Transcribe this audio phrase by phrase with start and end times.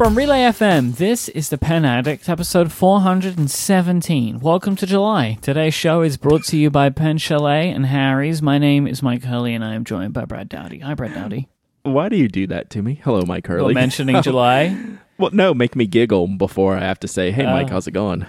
[0.00, 4.40] From Relay FM, this is the Pen Addict, episode 417.
[4.40, 5.36] Welcome to July.
[5.42, 8.40] Today's show is brought to you by Pen Chalet and Harry's.
[8.40, 10.78] My name is Myke Hurley, and I am joined by Brad Dowdy.
[10.78, 11.48] Hi, Brad Dowdy.
[11.82, 12.94] Why do you do that to me?
[13.04, 13.74] Hello, Myke You're Hurley.
[13.74, 14.74] mentioning July.
[15.18, 17.72] well, no, make me giggle before I have to say, "Hey, Myke, Oh.
[17.72, 18.24] how's it going?"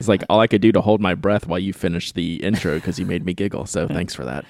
[0.00, 2.74] It's like all I could do to hold my breath while you finished the intro
[2.74, 3.66] because you made me giggle.
[3.66, 4.44] So thanks for that.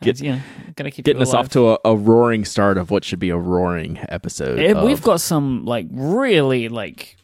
[0.00, 0.40] Get- you know,
[0.76, 3.36] gotta keep Getting us off to a, a roaring start of what should be a
[3.36, 4.58] roaring episode.
[4.60, 7.16] Eh, of- We've got some, like, really, like.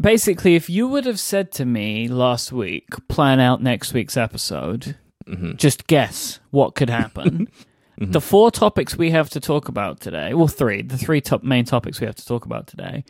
[0.00, 4.96] Basically, if you would have said to me last week, plan out next week's episode,
[5.28, 5.56] Mhm.
[5.58, 7.48] just guess what could happen.
[7.48, 7.64] Mm-hmm.
[8.12, 11.66] The four topics we have to talk about today, well, three, the three top main
[11.66, 13.04] topics we have to talk about today,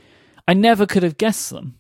[0.49, 1.77] I never could have guessed them.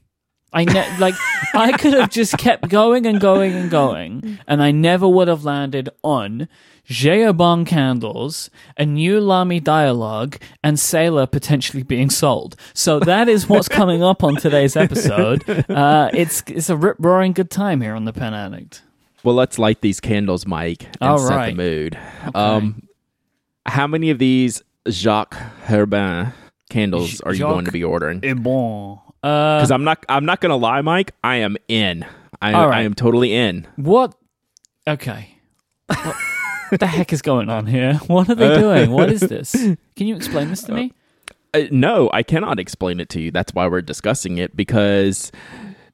[0.52, 1.14] I ne- like
[1.54, 5.44] I could have just kept going and going and going, and I never would have
[5.44, 6.48] landed on
[6.84, 7.22] J.
[7.22, 12.56] Herbin candles, a new Lamy dialog, and Sailor potentially being sold.
[12.74, 15.44] So that is what's coming up on today's episode.
[15.70, 18.82] Uh, it's it's a rip roaring good time here on the Pen Addict.
[19.22, 21.50] well, let's light these candles, Myke, and All set right.
[21.50, 21.98] the mood.
[22.34, 22.82] Um,
[23.66, 26.32] how many of these Jacques Herbin
[26.70, 28.20] candles J- are you going to be ordering?
[29.22, 31.10] Uh, Because I'm not, I'm not gonna lie, Myke.
[31.22, 32.04] I am in.
[32.42, 32.78] I, right.
[32.78, 33.66] I am totally in.
[33.76, 34.14] What?
[34.88, 35.36] Okay.
[35.88, 37.94] What the heck is going on here?
[38.06, 38.92] What are they doing?
[38.92, 39.52] What is this?
[39.96, 40.92] Can you explain this to me?
[41.52, 43.32] Uh, no, I cannot explain it to you.
[43.32, 45.32] That's why we're discussing it because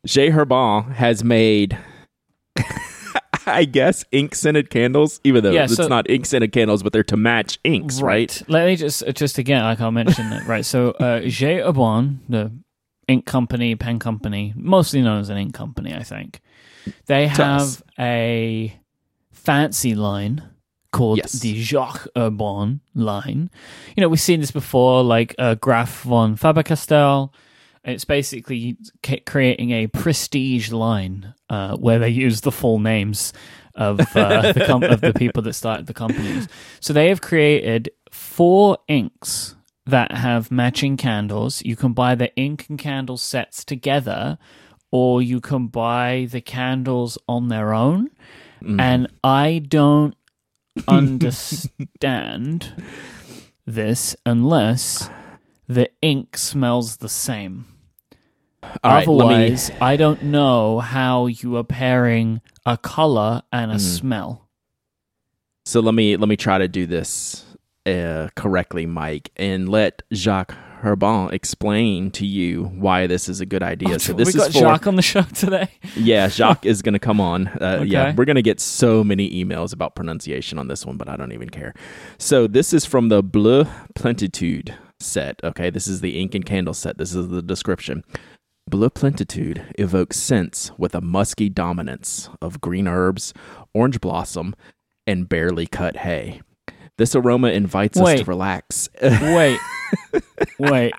[0.04, 0.30] J.
[0.30, 1.78] Herbin has made,
[3.46, 7.02] I guess, ink scented candles, even though Yeah, it's not ink scented candles, but they're
[7.04, 8.42] to match inks, right?
[8.48, 10.46] Let me just just again, like I'll mention it.
[10.46, 10.64] Right.
[10.64, 11.60] So, uh, J.
[11.60, 12.52] Herbin, the
[13.08, 16.40] ink company, pen company, mostly known as an ink company, I think,
[17.06, 18.78] they have a
[19.32, 20.42] fancy line
[20.92, 21.32] called Yes.
[21.32, 23.50] the Jacques Herbin line.
[23.96, 27.32] You know, we've seen this before, like uh, Graf von Faber-Castell.
[27.84, 33.32] It's basically ca- creating a prestige line uh, where they use the full names
[33.76, 36.48] of uh, the com- of the people that started the companies.
[36.80, 39.54] So they have created four inks
[39.86, 41.62] that have matching candles.
[41.64, 44.38] You can buy the ink and candle sets together,
[44.90, 48.10] or you can buy the candles on their own.
[48.62, 48.80] Mm.
[48.80, 50.16] And I don't
[50.88, 52.84] understand
[53.64, 55.08] this unless
[55.68, 57.66] the ink smells the same.
[58.84, 63.76] Right, let me- Otherwise, I don't know how you are pairing a color and a
[63.76, 63.80] mm.
[63.80, 64.48] smell.
[65.64, 67.45] So let me let me try to do this
[67.86, 73.62] uh, correctly, Myke, and let Jacques Herbin explain to you why this is a good
[73.62, 73.98] idea.
[73.98, 75.68] so this we is got for Jacques on the show today.
[75.96, 77.48] Yeah, Jacques is going to come on.
[77.48, 81.08] Uh, Yeah, we're going to get so many emails about pronunciation on this one, but
[81.08, 81.74] I don't even care.
[82.18, 83.64] So this is from the Bleu
[83.94, 85.40] Plentitude set.
[85.42, 86.98] Okay, this is the ink and candle set.
[86.98, 88.04] This is the description.
[88.68, 93.32] Bleu Plentitude evokes scents with a musky dominance of green herbs,
[93.72, 94.54] orange blossom,
[95.06, 96.42] and barely cut hay.
[96.98, 98.88] This aroma invites us to relax.
[99.02, 99.58] Wait,
[100.58, 100.92] wait.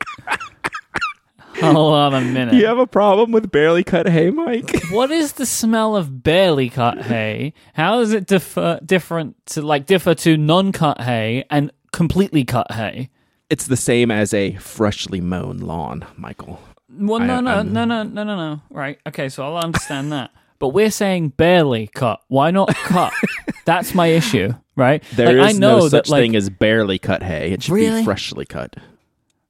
[1.59, 2.53] Hold on a minute.
[2.53, 4.91] you have a problem with barely cut hay, Myke?
[4.95, 7.53] What is the smell of barely cut hay?
[7.73, 13.09] How does it differ different to like differ to non-cut hay and completely cut hay?
[13.49, 16.59] it's the same as a freshly mown lawn, Michael.
[16.89, 18.61] Well, no, I- no, I'm- no, no, no, no, no.
[18.69, 18.99] Right.
[19.07, 20.31] Okay, so I'll understand that.
[20.59, 22.19] But we're saying barely cut.
[22.27, 23.13] Why not cut?
[23.65, 25.03] That's my issue, right?
[25.15, 27.51] There is like, I know no that such like thing as barely cut hay.
[27.51, 28.01] It should Really?
[28.01, 28.75] be freshly cut.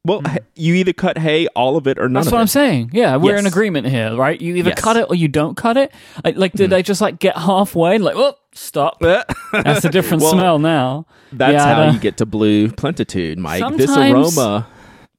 [0.06, 0.28] Well, hmm.
[0.28, 2.42] h- you either cut hay, all of it, or none that's of what it.
[2.42, 2.92] I'm saying.
[2.94, 4.40] Yeah, we're in agreement here, right?
[4.40, 4.80] You either Yes.
[4.80, 5.94] cut it or you don't cut it.
[6.24, 6.72] Like, like did hmm.
[6.72, 7.98] they just like get halfway?
[7.98, 9.00] Like, oh, stop.
[9.52, 11.06] That's a different Well, smell now.
[11.34, 11.92] That's Yeah, how know.
[11.92, 13.78] you get to blue plentitude, Myke.
[13.78, 14.68] this aroma.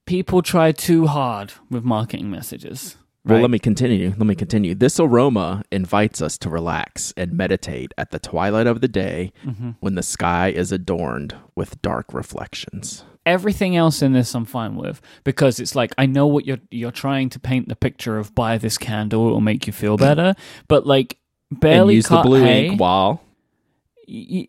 [0.06, 2.96] People try too hard with marketing messages.
[3.24, 3.42] Well, right?
[3.42, 4.10] let me continue.
[4.16, 4.74] Let me continue.
[4.74, 9.70] This aroma invites us to relax and meditate at the twilight of the day Mm-hmm.
[9.80, 13.04] when the sky is adorned with dark reflections.
[13.26, 16.90] everything else in this I'm fine with because it's like I know what you're you're
[16.93, 20.34] trying to paint the picture of buy this candle it will make you feel better
[20.69, 21.19] but like
[21.50, 23.20] and barely use the cut blue hay, ink while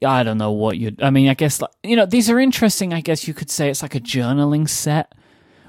[0.06, 2.94] I don't know what you I mean I guess like, you know these are interesting
[2.94, 5.14] I guess you could say it's like a journaling set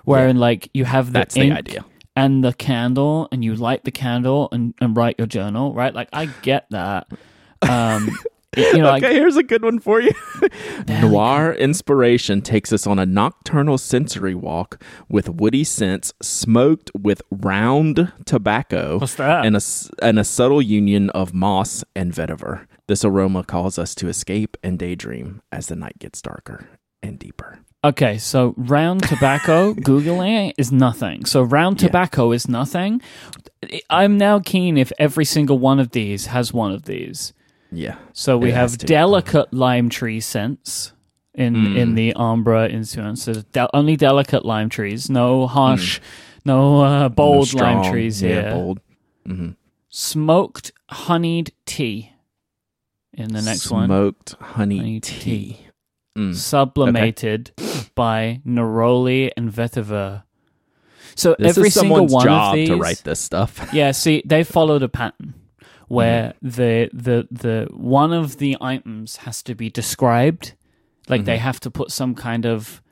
[0.04, 1.84] wherein like you have the That's the idea.
[2.24, 6.08] And the candle and you light the candle and, and write your journal right like
[6.12, 7.06] I get that
[7.62, 8.10] um
[8.56, 10.12] you know like here's a good one for you.
[10.88, 18.12] Noir inspiration takes us on a nocturnal sensory walk with woody scents smoked with round
[18.26, 19.46] tobacco What's that?
[19.46, 19.60] and a,
[20.02, 22.66] and a subtle union of moss and vetiver.
[22.88, 26.68] This aroma calls us to escape and daydream as the night gets darker
[27.02, 27.60] and deeper.
[27.82, 31.24] Okay, so round tobacco, Googling it is nothing.
[31.24, 31.88] So round Yeah.
[31.88, 33.00] tobacco is nothing.
[33.88, 37.32] I'm now keen if every single one of these has one of these.
[37.72, 37.96] Yeah.
[38.12, 40.92] So we have delicate lime tree scents
[41.34, 41.76] in Mm.
[41.76, 43.22] in the Ambra influence.
[43.22, 46.00] So de- only delicate lime trees, no harsh,
[46.44, 48.50] no uh, bold No lime strong, trees yeah, here.
[48.52, 48.80] Bold.
[49.26, 49.50] hmm
[49.88, 52.12] Smoked honeyed tea
[53.14, 53.86] in the next one.
[53.88, 55.20] Smoked honey, Honey tea.
[55.20, 55.66] tea.
[56.18, 56.34] Mm.
[56.34, 57.52] sublimated
[57.94, 60.24] by Neroli and Vetiver.
[61.14, 63.68] So This every is single someone's one job of these, to write this stuff.
[63.72, 63.92] yeah.
[63.92, 65.34] See, they followed a pattern
[65.88, 66.48] where Mm-hmm.
[66.48, 70.54] the the the one of the items has to be described,
[71.08, 71.40] like they Mhm.
[71.40, 72.82] have to put some kind of.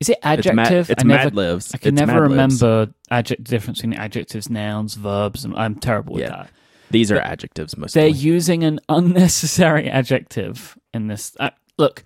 [0.00, 0.90] Is it Mad, adjective?
[0.90, 1.72] it's Mad Libs.
[1.74, 2.62] I can It's never Mad Libs.
[2.62, 6.30] remember adject difference between adjectives, nouns, verbs, and I'm terrible with Yeah.
[6.30, 6.50] that.
[6.90, 8.00] These are adjectives mostly.
[8.02, 11.34] They're using an unnecessary adjective in this.
[11.40, 12.04] Uh, look,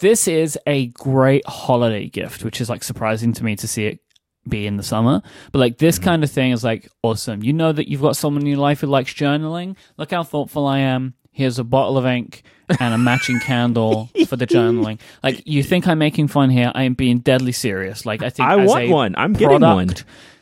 [0.00, 4.00] this is a great holiday gift, which is like surprising to me to see it
[4.48, 5.22] be in the summer.
[5.52, 6.04] But like this mm-hmm.
[6.04, 7.42] kind of thing is like awesome.
[7.42, 9.76] You know that you've got someone in your life who likes journaling.
[9.96, 11.14] Look how thoughtful I am.
[11.30, 12.42] Here's a bottle of ink
[12.80, 14.98] and a matching candle for the journaling.
[15.22, 16.72] Like you think I'm making fun here?
[16.74, 18.04] I am being deadly serious.
[18.04, 19.14] Like I think I want a one.
[19.16, 19.94] I'm getting one.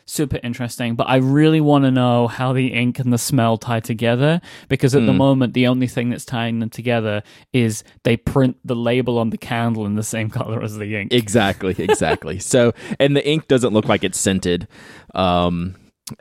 [0.09, 3.79] Super interesting but i really want to know how the ink and the smell tie
[3.81, 4.39] together
[4.69, 5.17] because at the Hmm.
[5.17, 7.21] moment the only thing that's tying them together
[7.53, 11.13] is they print the label on the candle in the same color as the ink
[11.13, 12.39] Exactly, exactly.
[12.39, 14.67] so, and the ink doesn't look like it's scented.
[15.13, 15.75] Um,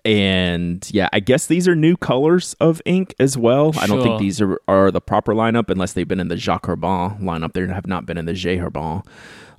[0.05, 3.73] and yeah, I guess these are new colors of ink as well.
[3.79, 6.67] I don't think these are, are the proper lineup unless they've been in the Jacques
[6.67, 7.53] Herbin lineup.
[7.53, 9.03] They have not been in the J Herbin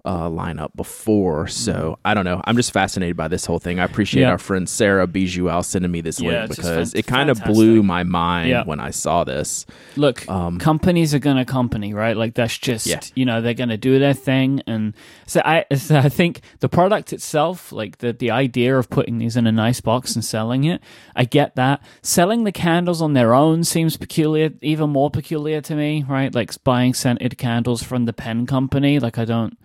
[0.08, 1.48] uh, lineup before.
[1.48, 2.42] So I don't know.
[2.46, 3.80] I'm just fascinated by this whole thing.
[3.80, 4.32] I appreciate Yeah.
[4.32, 7.44] our friend Sarah Bijoux sending me this Yeah, link it's because fan- it kind of
[7.44, 8.64] blew my mind Yeah.
[8.64, 9.66] when I saw this.
[9.98, 13.00] look Um, companies are gonna company right like that's just Yeah.
[13.16, 14.94] you know they're gonna do their thing and
[15.26, 19.36] so i so i think the product itself like the the idea of putting these
[19.36, 20.82] in a nice box and selling it
[21.16, 25.76] i get that selling the candles on their own seems peculiar even more peculiar to
[25.76, 29.58] me right like buying scented candles from the pen company like i don't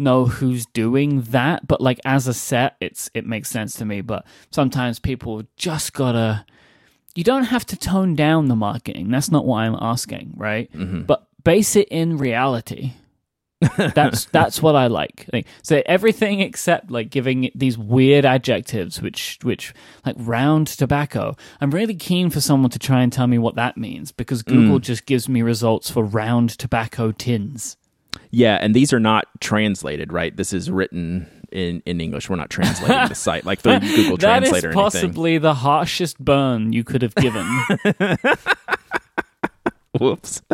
[0.00, 4.00] know who's doing that but like as a set it's it makes sense to me
[4.00, 6.44] but sometimes people just gotta
[7.14, 9.10] you don't have to tone down the marketing.
[9.10, 10.70] That's not what I'm asking, right?
[10.72, 11.06] mhm.
[11.06, 12.92] But base it in reality.
[13.76, 15.26] that's that's what I like.
[15.32, 19.74] Like, So everything except like giving these weird adjectives, which which
[20.06, 21.36] like round tobacco.
[21.60, 24.78] I'm really keen for someone to try and tell me what that means because Google
[24.78, 27.76] just gives me results for round tobacco tins.
[28.30, 30.36] Yeah, and these are not translated, right?
[30.36, 32.30] This is written in, in English.
[32.30, 36.72] We're not translating the site like through Google That Translate is possibly the harshest burn
[36.72, 37.46] you could have given.
[40.00, 40.42] Whoops.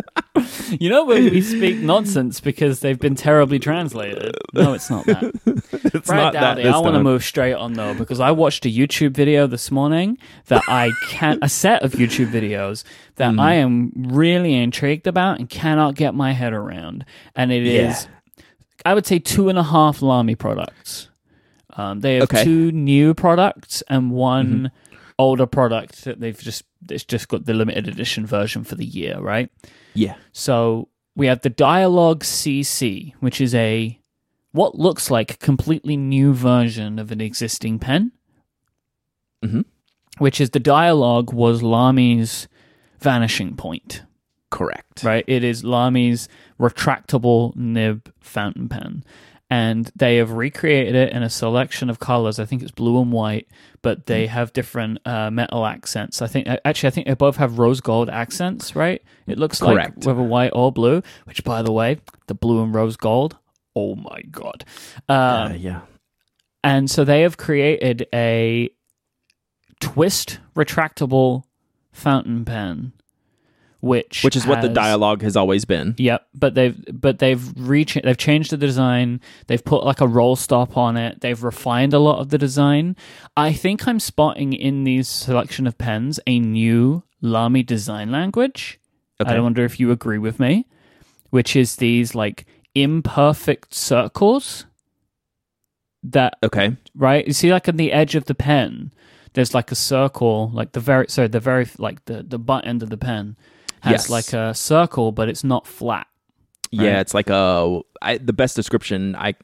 [0.69, 4.37] You know when we speak nonsense because they've been terribly translated.
[4.53, 5.25] No, it's not that.
[5.95, 8.31] It's Brad not that Dowdy, this I want to move straight on though because I
[8.33, 10.19] watched a YouTube video this morning
[10.49, 12.85] that I can't—a set of YouTube videos
[13.17, 13.41] that Mm.
[13.41, 17.05] I am really intrigued about and cannot get my head around,
[17.35, 18.07] and it is,
[18.37, 18.45] Yeah.
[18.85, 21.09] I would say two and a half Lamy products.
[21.77, 22.45] Um, they have Okay.
[22.45, 24.71] two new products and one
[25.19, 29.19] older product that they've just it's just got the limited edition version for the year,
[29.19, 29.51] right?
[29.95, 30.17] Yeah.
[30.33, 33.99] So we have the Dialog CC, which is a
[34.53, 38.13] what looks like a completely new version of an existing pen.
[39.45, 39.65] Mhm.
[40.19, 42.49] Which is the Dialog was Lamy's
[43.01, 44.03] vanishing point,
[44.51, 45.03] Correct.
[45.03, 45.25] right?
[45.27, 49.05] It is Lamy's retractable nib fountain pen.
[49.49, 52.41] And they have recreated it in a selection of colors.
[52.41, 53.47] I think it's blue and white,
[53.81, 56.21] but they have different uh, metal accents.
[56.21, 59.01] I think actually, I think they both have rose gold accents, right?
[59.29, 59.99] It looks Correct.
[59.99, 61.01] like whether white or blue.
[61.25, 63.37] Which, by the way, the blue and rose gold.
[63.77, 64.65] Oh my god!
[65.09, 65.81] Um, Uh, yeah.
[66.65, 68.71] and so they have created a
[69.81, 71.45] twist retractable
[71.93, 72.93] fountain pen,
[73.81, 75.95] which Which is what the dialog has always been.
[75.99, 79.21] Yep, but they've but they've reach they've changed the design.
[79.47, 81.21] They've put like a roll stop on it.
[81.21, 82.97] They've refined a lot of the design.
[83.37, 88.81] I think I'm spotting in these selection of pens a new Lamy design language.
[89.21, 89.35] Okay.
[89.35, 90.67] I wonder if you agree with me,
[91.31, 94.67] which is these like imperfect circles
[96.03, 96.77] that Okay.
[96.95, 97.27] right?
[97.27, 98.93] You see, like on the edge of the pen,
[99.33, 102.83] there's like a circle, like the very sorry, the very like the the butt end
[102.83, 103.37] of the pen
[103.87, 104.11] has Yes.
[104.11, 106.07] like a circle, but it's not flat.
[106.73, 109.15] Yeah, it's like a I, the best description.
[109.17, 109.35] I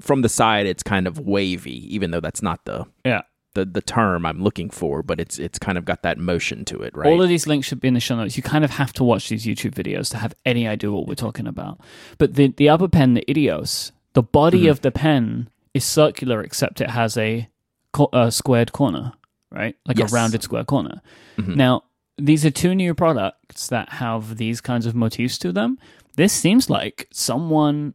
[0.00, 3.22] from the side, it's kind of wavy, even though that's not the Yeah.
[3.54, 5.02] the, the term I'm looking for.
[5.02, 7.08] But it's it's kind of got that motion to it, right?
[7.10, 8.36] All of these links should be in the show notes.
[8.36, 11.14] You kind of have to watch these YouTube videos to have any idea what we're
[11.14, 11.80] talking about.
[12.18, 14.70] But the the upper pen, the Idios, the body Mhm.
[14.70, 17.48] of the pen is circular except it has a,
[17.92, 19.12] co- a squared corner,
[19.50, 19.76] right?
[19.86, 20.12] Like Yes.
[20.12, 21.00] a rounded square corner.
[21.38, 21.56] Mhm.
[21.56, 21.84] Now,
[22.18, 25.78] these are two new products that have these kinds of motifs to them.
[26.16, 27.94] This seems like someone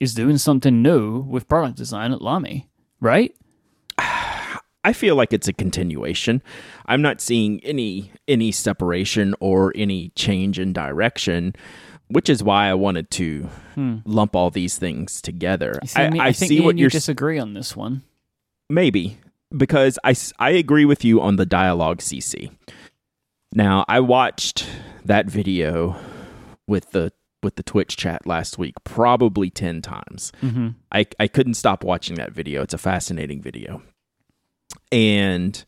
[0.00, 2.68] is doing something new with product design at Lamy,
[3.00, 3.34] right?
[4.84, 6.40] I feel like it's a continuation.
[6.86, 11.54] I'm not seeing any any separation or any change in direction,
[12.06, 15.74] which is why I wanted to lump all these things together.
[15.80, 15.86] Hmm.
[15.86, 18.02] See, I, I I think see what you disagree on this one.
[18.70, 19.18] maybe
[19.56, 22.50] because I I agree with you on the dialog CC.
[23.52, 24.66] Now I watched
[25.04, 25.96] that video
[26.66, 27.12] with the
[27.42, 30.32] with the Twitch chat last week probably ten times.
[30.40, 32.62] hmm I, I couldn't stop watching that video.
[32.62, 33.82] It's a fascinating video.
[34.90, 35.64] And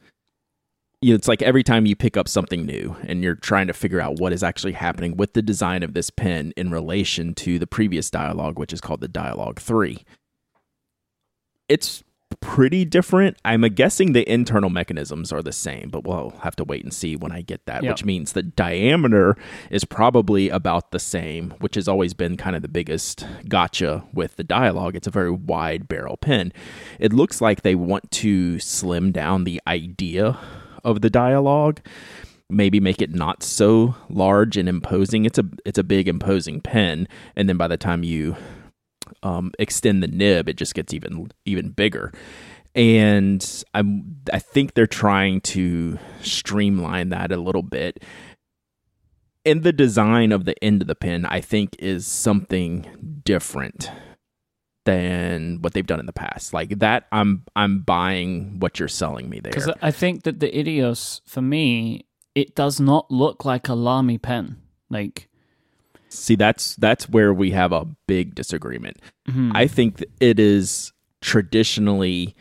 [1.03, 3.73] you know, it's like every time you pick up something new and you're trying to
[3.73, 7.59] figure out what is actually happening with the design of this pen in relation to
[7.59, 10.05] the previous dialog, which is called the Dialog 3.
[11.71, 12.05] It's
[12.41, 13.37] pretty different.
[13.45, 17.17] I'm guessing the internal mechanisms are the same, but we'll have to wait and see
[17.17, 17.91] when I get that, Yeah.
[17.91, 19.37] which means the diameter
[19.71, 24.37] is probably about the same, which has always been kind of the biggest gotcha with
[24.37, 24.95] the dialog.
[24.95, 26.53] It's a very wide barrel pen.
[26.99, 30.39] It looks like they want to slim down the idea
[30.85, 31.79] of the dialog
[32.53, 37.07] maybe make it not so large and imposing it's a it's a big imposing pen
[37.37, 38.35] and then by the time you
[39.23, 42.13] um, extend the nib it just gets even even bigger.
[42.75, 48.03] And i'm i think they're trying to streamline that a little bit.
[49.45, 53.91] And the design of the end of the pen i think is something different
[54.87, 56.55] than what they've done in the past.
[56.55, 59.53] Like that i'm i'm buying what you're selling me there.
[59.53, 64.19] Because I think that the Idios, for me, it does not look like a Lamy
[64.19, 64.57] pen.
[64.89, 65.29] Like,
[66.11, 68.99] See, that's that's where we have a big disagreement.
[69.29, 69.53] mhm.
[69.55, 72.35] I think it is traditionally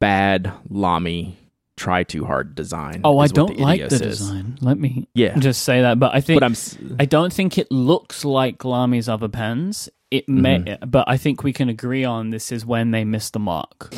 [0.00, 1.36] bad Lamy
[1.76, 3.00] try too hard design.
[3.04, 4.00] oh, I don't like the is.
[4.00, 4.58] design.
[4.60, 5.98] Let me Yeah, just say that.
[5.98, 6.54] But I think but I'm
[6.98, 9.88] I don't think it looks like Lamy's other pens.
[10.10, 10.90] It may, Mm-hmm.
[10.90, 13.94] but I think we can agree on this is when they missed the mark.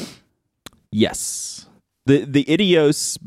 [0.93, 1.67] yes.
[2.07, 3.19] The the Idios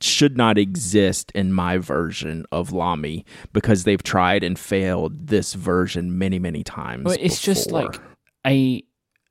[0.00, 6.18] should not exist in my version of Lamy because they've tried and failed this version
[6.18, 7.04] many many times.
[7.04, 8.00] But it's just like
[8.46, 8.82] a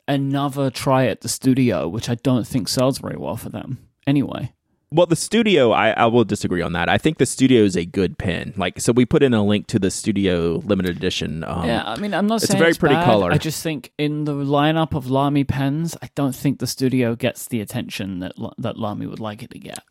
[0.07, 3.79] another try at the studio, which I don't think sells very well for them.
[4.07, 4.51] Anyway,
[4.91, 6.89] Well, the studio, I, I will disagree on that.
[6.89, 8.53] I think the studio is a good pen.
[8.57, 11.43] Like, so we put in a link to the studio limited edition.
[11.45, 13.05] Um, yeah, I mean, I'm not saying it's a saying very it's pretty bad.
[13.05, 13.31] color.
[13.31, 17.47] I just think in the lineup of Lamy pens, I don't think the studio gets
[17.47, 19.83] the attention that that Lamy would like it to get.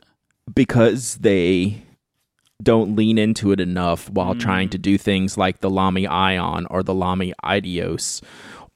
[0.55, 1.83] Because they
[2.63, 4.41] don't lean into it enough while Mm.
[4.41, 8.23] trying to do things like the Lamy Aion or the Lamy Idios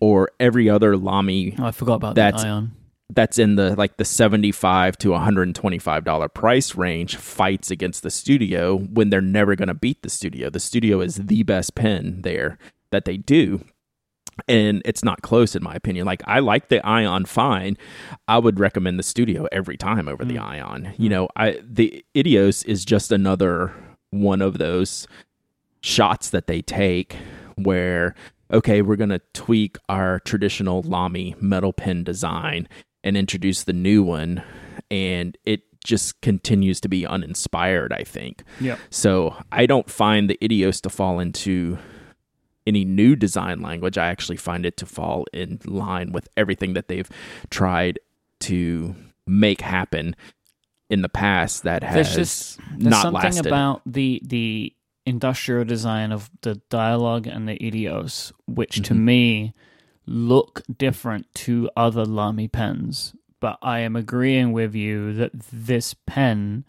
[0.00, 2.70] or every other Lamy Oh, I forgot about That's- that aion.
[3.12, 8.78] that's in the like the 75 to 125 dollar price range fights against the studio
[8.78, 12.56] when they're never going to beat the studio the studio is the best pen there
[12.90, 13.60] that they do
[14.48, 16.06] and it's not close in my opinion.
[16.06, 17.76] Like i like the aion fine.
[18.28, 20.42] I would recommend the studio every time over the mm.
[20.42, 20.94] aion.
[20.98, 21.12] You mm.
[21.12, 23.72] know i the idios is just another
[24.10, 25.06] one of those
[25.80, 27.16] shots that they take
[27.56, 28.14] where
[28.52, 32.68] okay we're going to tweak our traditional lamy metal pen design
[33.02, 34.42] and introduce the new one
[34.90, 38.42] and it just continues to be uninspired i think.
[38.60, 38.78] Yeah.
[38.88, 41.78] so i don't find the idios to fall into
[42.66, 46.88] any new design language i actually find it to fall in line with everything that
[46.88, 47.10] they've
[47.50, 47.98] tried
[48.40, 48.94] to
[49.26, 50.14] make happen
[50.90, 54.74] in the past that has There's just there's not something lasted about the the
[55.06, 59.04] industrial design of the dialog and the idios, which to Mm-hmm.
[59.04, 59.54] me
[60.06, 63.14] look different to other Lamy pens.
[63.40, 66.64] But I am agreeing with you that this pen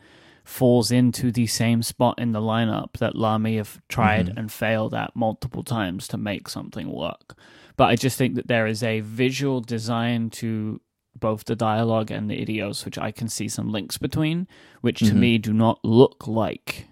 [0.46, 4.38] falls into the same spot in the lineup that Lamy have tried Mm-hmm.
[4.38, 7.38] and failed at multiple times to make something work.
[7.75, 10.80] But I just think that there is a visual design to
[11.20, 14.48] both the dialog and the idios, which I can see some links between,
[14.82, 15.16] which to Mhm.
[15.16, 16.88] me do not look like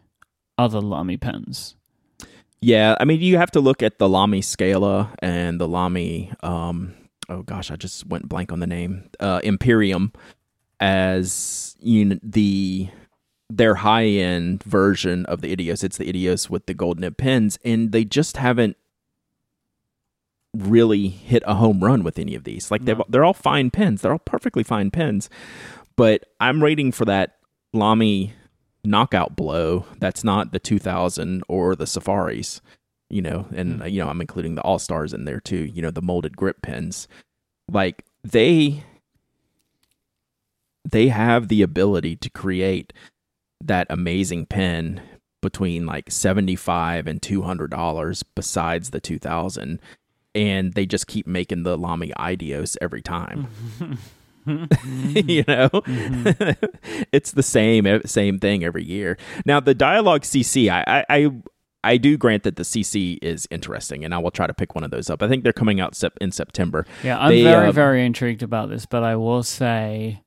[0.58, 1.76] other Lamy pens.
[2.62, 6.32] Yeah, I mean, you have to look at the Lamy Scala and the Lamy.
[6.42, 6.94] Um,
[7.30, 9.10] oh gosh, I just went blank on the name.
[9.20, 10.12] Uh, Imporium
[10.80, 12.90] as you know, the
[13.50, 15.84] their high end version of the Idios.
[15.84, 18.78] It's the Idios with the gold nib pins, and they just haven't
[20.56, 22.70] really hit a home run with any of these.
[22.70, 23.06] Like they're No.
[23.10, 24.02] they're all fine pens.
[24.02, 25.30] They're all perfectly fine pens,
[25.96, 27.38] but I'm waiting for that
[27.74, 28.34] Lamy
[28.86, 32.62] knockout blow that's not the 2000 or the safaris
[33.10, 33.92] you know, and Mm.
[33.92, 35.66] you know I'm including the All Stars in there too.
[35.66, 37.08] You know, the molded grip pens,
[37.72, 38.84] like they
[40.90, 42.92] they have the ability to create
[43.62, 45.02] that amazing pen
[45.42, 49.80] between like 75 and 200 dollars besides the 2000
[50.36, 53.48] and they just keep making the lamy ideos every time
[54.46, 55.70] you know
[57.14, 61.32] it's the same same thing every year now the dialog cc I, I
[61.84, 64.86] i do grant that the CC is interesting, and I will try to pick one
[64.86, 65.22] of those up.
[65.22, 66.86] I think they're coming out sep- in September.
[67.04, 70.23] Yeah, I'm They, very, uh, very intrigued about this, but I will say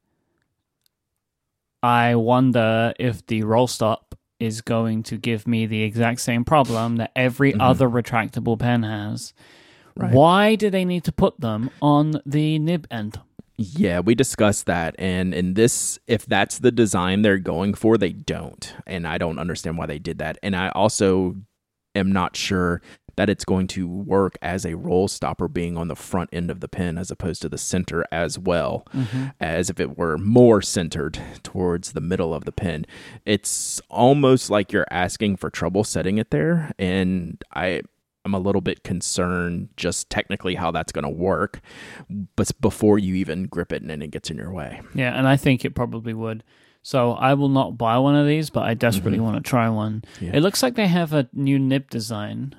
[1.86, 6.96] I wonder if the roll stop is going to give me the exact same problem
[6.96, 7.60] that every Mhm.
[7.60, 9.32] other retractable pen has.
[9.96, 10.12] Right.
[10.12, 13.20] Why do they need to put them on the nib end?
[13.56, 18.12] Yeah, we discussed that, and in this, if that's the design they're going for, they
[18.12, 20.36] don't, and I don't understand why they did that.
[20.42, 21.36] And I also
[21.94, 22.82] am not sure
[23.16, 26.60] that it's going to work as a roll stopper being on the front end of
[26.60, 28.86] the pin as opposed to the center as well,
[29.40, 32.86] as if it were more centered towards the middle of the pin.
[33.24, 37.82] It's almost like you're asking for trouble setting it there, and I.
[38.24, 41.60] I'm a little bit concerned just technically how that's going to work,
[42.34, 44.80] but before you even grip it and then it gets in your way.
[44.96, 46.42] Yeah, and I think it probably would.
[46.82, 50.02] So I will not buy one of these, but I desperately want to try one.
[50.16, 50.24] Mm-hmm.
[50.24, 50.36] Yeah.
[50.38, 52.56] It looks like they have a new nib design,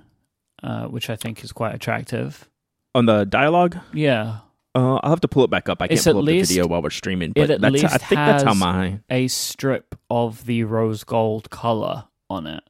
[0.63, 2.49] uh, which I think is quite attractive.
[2.95, 4.39] On the dialog, Yeah,
[4.75, 5.81] uh, I'll have to pull it back up.
[5.81, 7.87] I can't It's pull up the video while we're streaming, it but at that's, I
[7.93, 12.63] least think that's how my a strip of the rose gold color on it.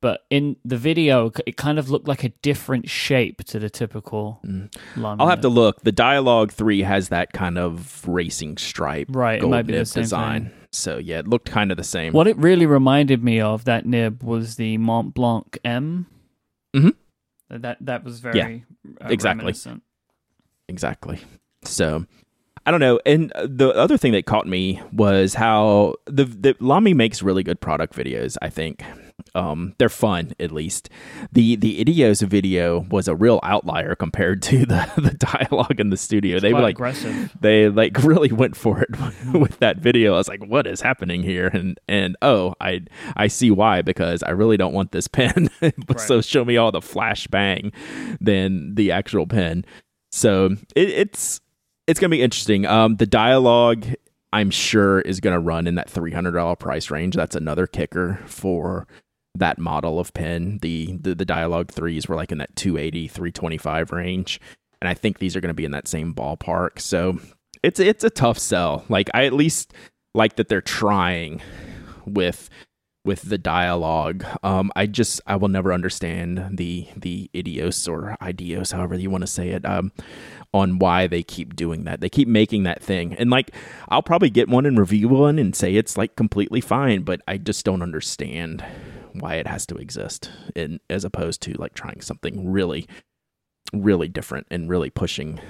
[0.00, 4.40] But in the video, it kind of looked like a different shape to the typical
[4.44, 4.68] Mm.
[5.20, 5.82] I'll have to look.
[5.82, 9.84] The dialog three has that kind of racing stripe, Right, it gold might be the
[9.86, 10.42] same design.
[10.46, 10.52] thing.
[10.72, 12.12] So yeah, it looked kind of the same.
[12.14, 16.06] What it really reminded me of that nib was the Mont Blanc M.
[16.74, 16.94] Mhm.
[17.58, 18.64] That that was very
[19.00, 19.54] uh, exactly.
[20.68, 21.20] Exactly.
[21.64, 22.06] So
[22.64, 23.00] I don't know.
[23.04, 27.42] And uh, the other thing that caught me was how the the Lamy makes really
[27.42, 28.36] good product videos.
[28.40, 28.82] I think
[29.34, 30.88] um, they're fun at least.
[31.32, 35.96] the The Idios video was a real outlier compared to the the dialog in the
[35.96, 36.38] studio.
[36.40, 37.32] they were like aggressive.
[37.40, 38.90] they like really went for it
[39.34, 40.14] with that video.
[40.14, 42.82] I was like, "What is happening here?" And and oh, I
[43.16, 45.48] I see why because I really don't want this pen.
[45.60, 47.72] but so show me all the flash bang
[48.20, 49.64] than the actual pen.
[50.10, 51.40] So it, it's
[51.86, 52.66] it's gonna be interesting.
[52.66, 53.84] Um, the dialog
[54.32, 57.14] I'm sure is gonna run in that three hundred dollar price range.
[57.16, 58.86] That's another kicker for
[59.34, 60.58] that model of pen.
[60.62, 64.40] The the, the dialog threes were like in that 280, 325 range.
[64.80, 66.80] And I think these are gonna be in that same ballpark.
[66.80, 67.18] So
[67.62, 68.84] it's it's a tough sell.
[68.88, 69.74] Like I at least
[70.14, 71.40] like that they're trying
[72.04, 72.50] with
[73.04, 74.24] with the dialog.
[74.42, 79.22] Um, I just I will never understand the the idios or ideos, however you want
[79.22, 79.92] to say it, um,
[80.54, 82.00] on why they keep doing that.
[82.00, 83.52] They keep making that thing, and like
[83.88, 87.38] I'll probably get one and review one and say it's like completely fine, but I
[87.38, 88.64] just don't understand
[89.14, 92.86] why it has to exist, in as opposed to like trying something really,
[93.72, 95.40] really different and really pushing,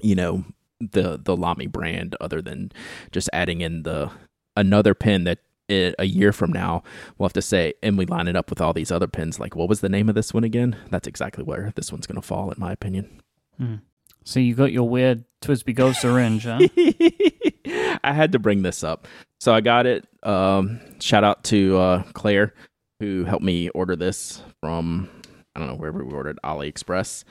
[0.00, 0.44] you know,
[0.80, 2.72] the the Lamy brand, other than
[3.12, 4.10] just adding in the
[4.56, 6.82] another pen that it, a year from now
[7.18, 9.40] we'll have to say and we line it up with all these other pins.
[9.40, 10.76] Like what was the name of this one again?
[10.90, 13.20] That's exactly where this one's going to fall in my opinion
[14.24, 16.58] So you got your weird TWSBI Go syringe, huh?
[18.04, 19.06] i had to bring this up.
[19.40, 22.54] So i got it um, shout out to uh, claire
[23.00, 25.08] who helped me order this from
[25.54, 27.24] i don't know wherever we ordered aliexpress.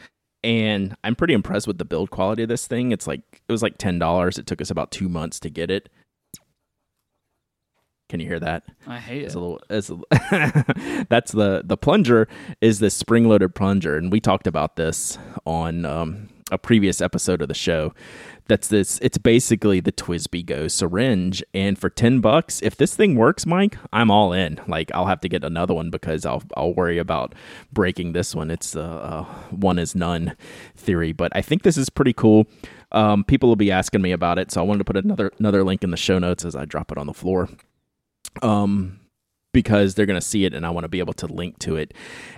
[0.44, 2.92] And i'm pretty impressed with the build quality of this thing.
[2.92, 5.90] It's like it was like $10 it took us about two months to get it
[8.10, 9.38] can you hear that I hate It's it.
[9.38, 9.62] a little.
[9.70, 12.28] It's a, that's the the plunger
[12.62, 17.41] is the spring loaded plunger, and we talked about this on um, a previous episode
[17.41, 17.94] of the show.
[18.48, 19.00] That's this.
[19.02, 23.76] It's basically the TWSBI Go syringe, and for ten bucks, if this thing works, Myke,
[23.91, 24.60] I'm all in.
[24.68, 27.34] Like I'll have to get another one because I'll I'll worry about
[27.74, 28.52] breaking this one.
[28.52, 30.36] It's uh, uh one is none
[30.76, 32.46] theory, but I think this is pretty cool.
[32.91, 35.63] Um, people will be asking me about it, so I wanted to put another another
[35.63, 37.50] link in the show notes as I drop it on the floor
[38.43, 39.00] um
[39.54, 41.78] because they're going to see it and I want to be able to link to
[41.78, 41.93] it.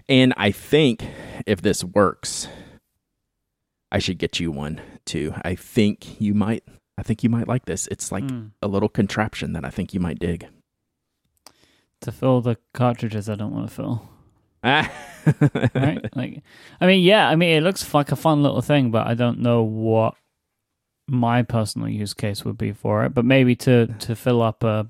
[0.07, 1.03] And I think
[1.47, 2.47] if this works,
[3.91, 5.33] I should get you one too.
[5.43, 6.63] I think you might
[6.97, 7.87] I think you might like this.
[7.87, 8.51] It's like Mm.
[8.61, 10.47] a little contraption that I think you might dig.
[12.01, 14.09] To fill the cartridges I don't want to fill.
[14.63, 14.91] Ah.
[15.75, 16.15] Right?
[16.15, 16.41] like
[16.79, 19.39] I mean, yeah, I mean it looks like a fun little thing, but I don't
[19.39, 20.15] know what
[21.07, 23.13] my personal use case would be for it.
[23.13, 24.87] But maybe to to fill up a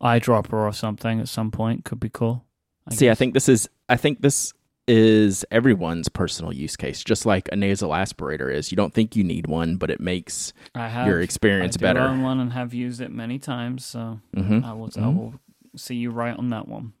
[0.00, 2.44] eyedropper or something at some point could be cool.
[2.90, 4.52] I See, I think this is I think this
[4.86, 8.72] is everyone's personal use case, just like a nasal aspirator is.
[8.72, 11.82] You don't think you need one, but it makes I have your experience I do
[11.82, 12.00] better.
[12.00, 14.64] own one and have used it many times, so Mhm.
[14.64, 14.90] I will.
[14.96, 15.34] I will
[15.76, 16.94] see you right on that one.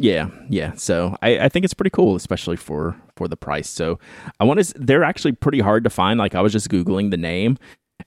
[0.00, 0.74] Yeah, yeah.
[0.74, 3.68] So I, I think it's pretty cool, especially for for the price.
[3.68, 3.98] So
[4.38, 4.74] I want to.
[4.78, 6.18] They're actually pretty hard to find.
[6.18, 7.56] Like I was just googling the name.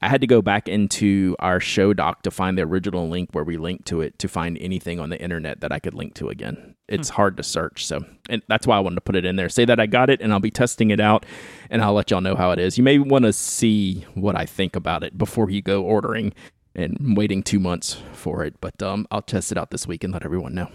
[0.01, 3.43] I had to go back into our show doc to find the original link where
[3.43, 6.29] we linked to it to find anything on the internet that I could link to
[6.29, 6.75] again.
[6.87, 9.49] It's hard to search, so and that's why I wanted to put it in there.
[9.49, 11.25] Say that I got it, and I'll be testing it out,
[11.69, 12.77] and I'll let y'all know how it is.
[12.77, 16.33] You may want to see what I think about it before you go ordering
[16.75, 18.55] and waiting two months for it.
[18.61, 20.69] But um, I'll test it out this week and let everyone know.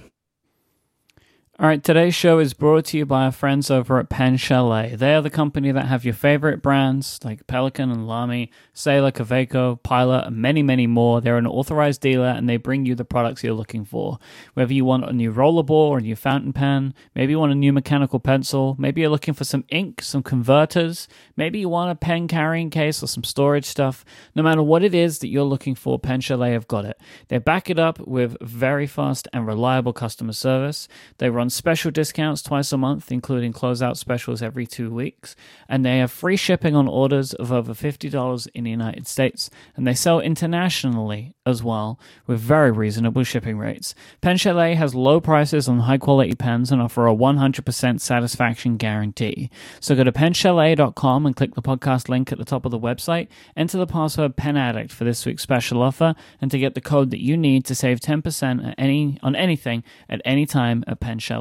[1.59, 4.95] All right, today's show is brought to you by our friends over at Pen Chalet.
[4.95, 9.83] They are the company that have your favorite brands like Pelikan and Lamy, Sailor, Kaweco,
[9.83, 11.23] Pilot, and many, many more.
[11.23, 14.19] They're an authorized dealer and they bring you the products you're looking for.
[14.53, 17.55] Whether you want a new rollerball or a new fountain pen, maybe you want a
[17.55, 21.95] new mechanical pencil, maybe you're looking for some ink, some converters, maybe you want a
[21.95, 24.05] pen carrying case or some storage stuff.
[24.35, 27.01] No matter what it is that you're looking for, Pen Chalet have got it.
[27.29, 30.87] They back it up with very fast and reliable customer service.
[31.17, 35.37] They run special discounts twice a month, including closeout specials every two weeks.
[35.69, 39.51] And they have free shipping on orders of over $50 in the United States.
[39.77, 43.95] And they sell internationally as well with very reasonable shipping rates.
[44.21, 49.51] Pen Chalet has low prices on high quality pens and offer a 100% satisfaction guarantee.
[49.81, 53.29] So go to penchalet.com and click the podcast link at the top of the website.
[53.57, 57.23] Enter the password PenAddict for this week's special offer and to get the code that
[57.23, 61.36] you need to save 10% at any on anything at any time at Pen Chalet.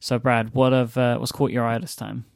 [0.00, 2.26] So Brad, what have uh, what's caught your eye this time?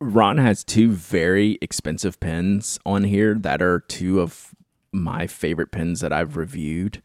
[0.00, 4.54] Ron has two very expensive pens on here that are two of
[4.92, 7.02] my favorite pens that I've reviewed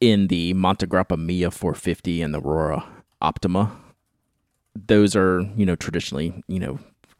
[0.00, 2.86] in the Montegrappa Mia 450 and the Aurora
[3.20, 3.72] Optima.
[4.74, 6.78] Those are, you know, traditionally, you know,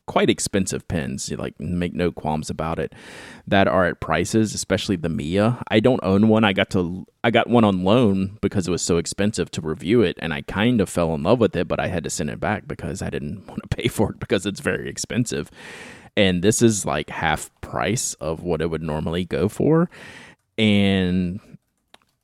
[0.08, 1.28] quite expensive pens.
[1.28, 2.92] You, Like, make no qualms about it.
[3.46, 5.62] That are at prices, especially the Mia.
[5.68, 6.42] I don't own one.
[6.42, 10.02] I got to, I got one on loan because it was so expensive to review
[10.02, 12.30] it, and I kind of fell in love with it, but I had to send
[12.30, 15.50] it back because I didn't want to pay for it because it's very expensive.
[16.16, 19.88] And this is like half price of what it would normally go for,
[20.56, 21.38] and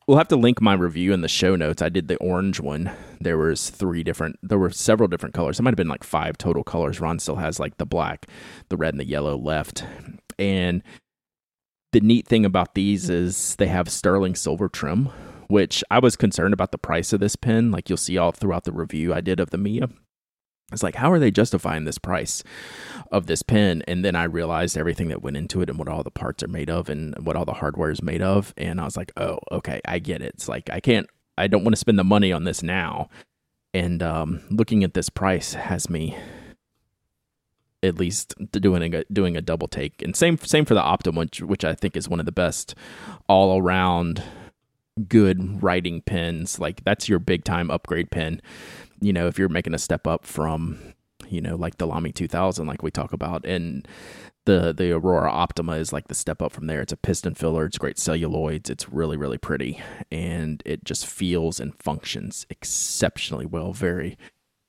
[0.06, 1.82] we'll have to link my review in the show notes.
[1.82, 2.90] I did the orange one.
[3.20, 5.58] There was three different there were several different colors.
[5.58, 7.00] It might have been like five total colors.
[7.00, 8.26] Ron still has like the black,
[8.68, 9.84] the red and the yellow left.
[10.38, 10.82] And
[11.92, 15.10] the neat thing about these is they have sterling silver trim,
[15.48, 17.70] which I was concerned about the price of this pen.
[17.70, 19.88] Like you'll see all throughout the review I did of the Mia.
[20.72, 22.42] It's like, how are they justifying this price
[23.12, 23.82] of this pen?
[23.86, 26.48] And then I realized everything that went into it and what all the parts are
[26.48, 28.54] made of and what all the hardware is made of.
[28.56, 30.34] And I was like, oh, okay, I get it.
[30.34, 33.08] It's like, I can't, I don't want to spend the money on this now.
[33.72, 36.16] And um, looking at this price has me
[37.82, 40.00] at least doing a doing a double take.
[40.00, 42.74] And same same for the Optima, which, which I think is one of the best
[43.28, 44.22] all around
[45.08, 46.58] good writing pens.
[46.58, 48.40] Like that's your big time upgrade pen.
[49.04, 50.78] You know, if you're making a step up from,
[51.28, 53.86] you know, like the Lamy 2000, like we talk about, and
[54.46, 56.80] the the Aurora Optima is like the step up from there.
[56.80, 57.66] It's a piston filler.
[57.66, 58.70] It's great celluloids.
[58.70, 63.72] It's really really pretty, and it just feels and functions exceptionally well.
[63.72, 64.16] Very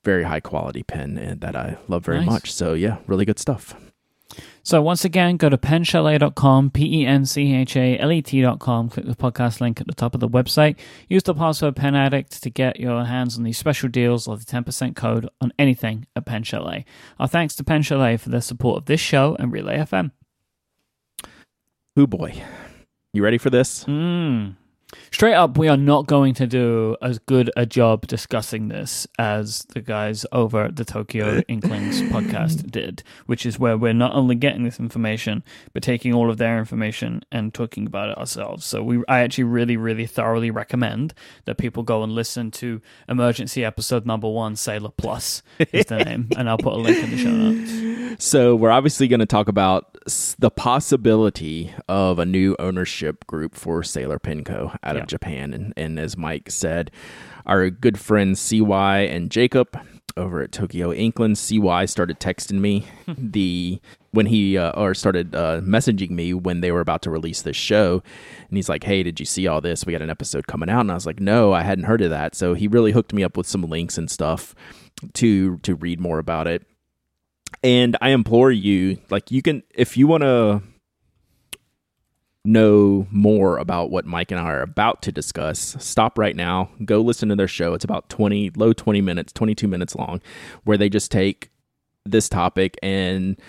[0.04, 2.26] very high quality pen, and that I love very Nice.
[2.26, 2.52] much.
[2.52, 3.74] So yeah, really good stuff.
[4.62, 10.20] So once again, go to penchalet.com, P-E-N-C-H-A-L-E-T.com, click the podcast link at the top of
[10.20, 10.76] the website.
[11.08, 14.96] Use the password PenAddict to get your hands on these special deals or the 10%
[14.96, 16.84] code on anything at Pen Chalet.
[17.20, 20.10] Our thanks to Pen Chalet for their support of this show and Relay FM.
[21.98, 22.42] Ooh boy,
[23.12, 23.84] you ready for this?
[23.84, 24.56] Mm.
[25.10, 29.64] Straight up, we are not going to do as good a job discussing this as
[29.72, 34.34] the guys over at the Tokyo Inklings podcast did, which is where we're not only
[34.34, 38.64] getting this information, but taking all of their information and talking about it ourselves.
[38.66, 43.64] So we, I actually really, really thoroughly recommend that people go and listen to emergency
[43.64, 47.18] episode number one, Sailor Plus is the name, and I'll put a link in the
[47.18, 47.96] show notes.
[48.18, 49.96] So we're obviously going to talk about
[50.38, 54.72] the possibility of a new ownership group for Sailor Pen Co.
[54.86, 55.02] out Yeah.
[55.02, 56.90] of Japan, and, and as Myke said,
[57.44, 59.78] our good friends CY and Jacob
[60.16, 62.86] over at Tokyo Inklings, CY started texting me
[63.18, 63.80] the
[64.12, 67.56] when he uh, or started uh, messaging me when they were about to release this
[67.56, 68.02] show,
[68.48, 69.84] and he's like, "Hey, did you see all this?
[69.84, 72.08] We got an episode coming out." And I was like, "No, I hadn't heard of
[72.10, 74.54] that." So he really hooked me up with some links and stuff
[75.14, 76.62] to to read more about it
[77.62, 80.62] and I implore you, like you can, if you want to
[82.46, 87.00] know more about what Myke and I are about to discuss, stop right now, go
[87.00, 87.74] listen to their show.
[87.74, 90.20] It's about 20, low 20 minutes, 22 minutes long,
[90.64, 91.50] where they just take
[92.04, 93.40] this topic and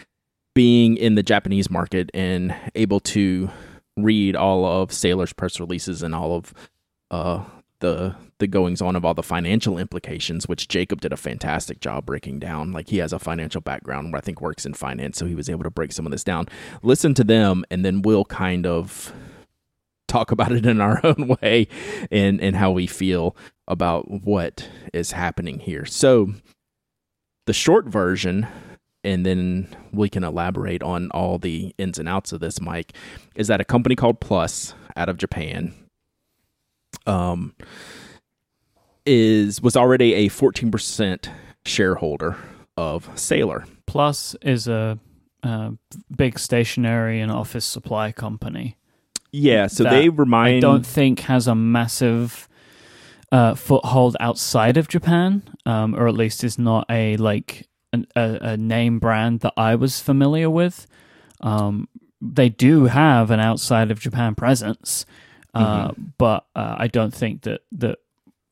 [0.55, 3.49] being in the Japanese market and able to
[3.95, 6.53] read all of Sailor's press releases and all of
[7.11, 7.43] uh,
[7.79, 12.05] the the goings on of all the financial implications, which Jacob did a fantastic job
[12.05, 12.71] breaking down.
[12.71, 15.63] Like he has a financial background I think works in finance, so he was able
[15.63, 16.47] to break some of this down.
[16.83, 19.13] Listen to them, and then we'll kind of
[20.07, 21.67] talk about it in our own way
[22.11, 23.35] and and how we feel
[23.67, 25.85] about what is happening here.
[25.85, 26.33] So
[27.45, 28.47] the short version
[29.03, 32.93] and then we can elaborate on all the ins and outs of this mike
[33.35, 35.73] is that a company called plus out of japan
[37.05, 37.55] um
[39.07, 41.29] is was already a 14%
[41.65, 42.35] shareholder
[42.75, 43.65] of Sailor.
[43.85, 44.99] Plus is a,
[45.43, 45.73] a
[46.15, 48.77] big stationery and office supply company.
[49.31, 52.47] Yeah, so they remind I don't think has a massive
[53.31, 58.37] uh, foothold outside of Japan, um, or at least is not a like an, a,
[58.41, 60.87] a, name brand that I was familiar with.
[61.41, 61.89] Um,
[62.21, 65.05] they do have an outside of Japan presence,
[65.53, 66.03] uh, mm-hmm.
[66.17, 67.99] but uh, I don't think that that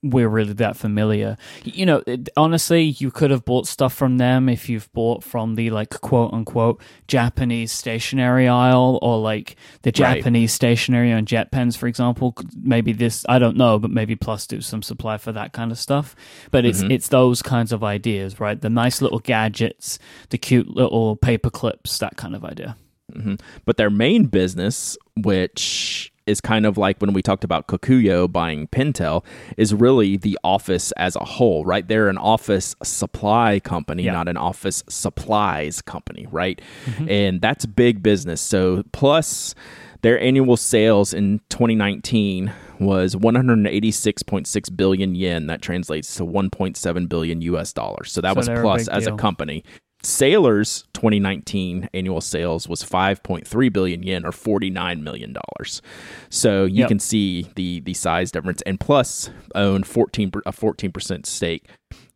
[0.06, 1.36] we're really that familiar.
[1.63, 5.56] You know, it, honestly, you could have bought stuff from them if you've bought from
[5.56, 10.56] the like quote unquote Japanese stationery aisle or like the Japanese right.
[10.56, 12.36] stationery on JetPens, for example.
[12.56, 15.80] Maybe this, I don't know, but maybe Plus do some supply for that kind of
[15.80, 16.15] stuff.
[16.52, 16.91] But it's mm-hmm.
[16.91, 18.60] it's those kinds of ideas, right?
[18.60, 19.98] The nice little gadgets,
[20.30, 22.78] the cute little paper clips, that kind of idea.
[23.12, 23.36] Mm-hmm.
[23.65, 28.68] But their main business, which is kind of like when we talked about Kokuyo buying
[28.68, 29.24] Pentel,
[29.58, 31.88] is really the office as a whole, right?
[31.88, 34.14] They're an office supply company, yeah.
[34.14, 36.60] not an office supplies company, right?
[36.86, 37.10] Mm-hmm.
[37.10, 38.42] And that's big business.
[38.42, 39.56] So, plus
[40.02, 45.48] their annual sales in 2019 was 186.6 billion yen.
[45.48, 48.12] That translates to 1.7 billion US dollars.
[48.12, 49.64] So that so was plus a as a company.
[50.06, 55.82] Sailor's 2019 annual sales was 5.3 billion yen or 49 million dollars.
[56.30, 56.89] So you yep.
[56.89, 61.68] can see the the size difference and plus own 14 a 14% stake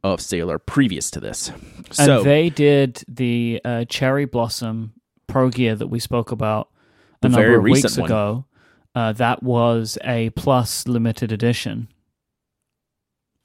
[0.03, 1.51] of Sailor previous to this.
[1.91, 4.93] So and they did the uh, cherry blossom
[5.27, 6.69] pro gear that we spoke about
[7.23, 8.05] a number of weeks one.
[8.05, 8.45] ago.
[8.95, 11.87] Uh, that was a plus limited edition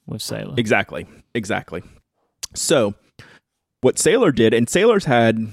[0.05, 0.55] with Sailor.
[0.57, 1.07] Exactly.
[1.33, 1.81] Exactly.
[2.53, 2.95] So
[3.81, 5.47] what Sailor did, and Sailor's had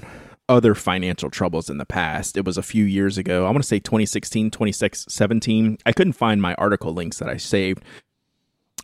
[0.49, 2.37] other financial troubles in the past.
[2.37, 3.47] It was a few years ago.
[3.47, 5.79] I want to say 2016, 2017.
[5.87, 7.85] I couldn't find my article links that I saved,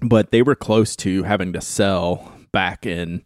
[0.00, 3.22] but they were close to having to sell back in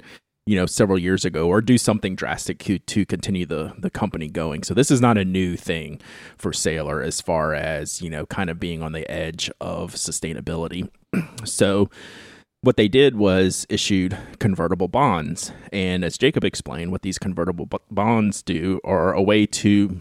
[0.46, 4.62] you know several years ago or do something drastic to, continue the the company going
[4.62, 6.00] so this is not a new thing
[6.36, 10.88] for sailor as far as you know kind of being on the edge of sustainability
[11.44, 11.88] so
[12.62, 15.52] what they did was issued convertible bonds.
[15.72, 20.00] And as Jacob explained, what these convertible b- bonds do are a way to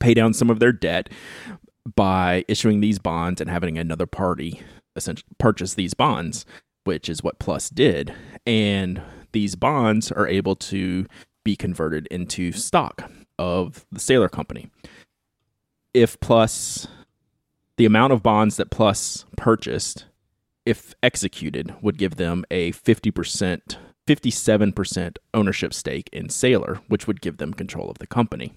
[0.00, 1.10] pay down some of their debt
[1.94, 4.60] by issuing these bonds and having another party
[4.96, 6.46] essentially purchase these bonds,
[6.84, 8.12] which is what Plus did.
[8.46, 11.06] And these bonds are able to
[11.44, 14.70] be converted into stock of the Sailor Company.
[15.92, 16.88] If Plus,
[17.76, 20.06] the amount of bonds that Plus purchased
[20.66, 23.76] if executed, would give them a 50%,
[24.06, 28.52] 57% ownership stake in Sailor, which would give them control of the company.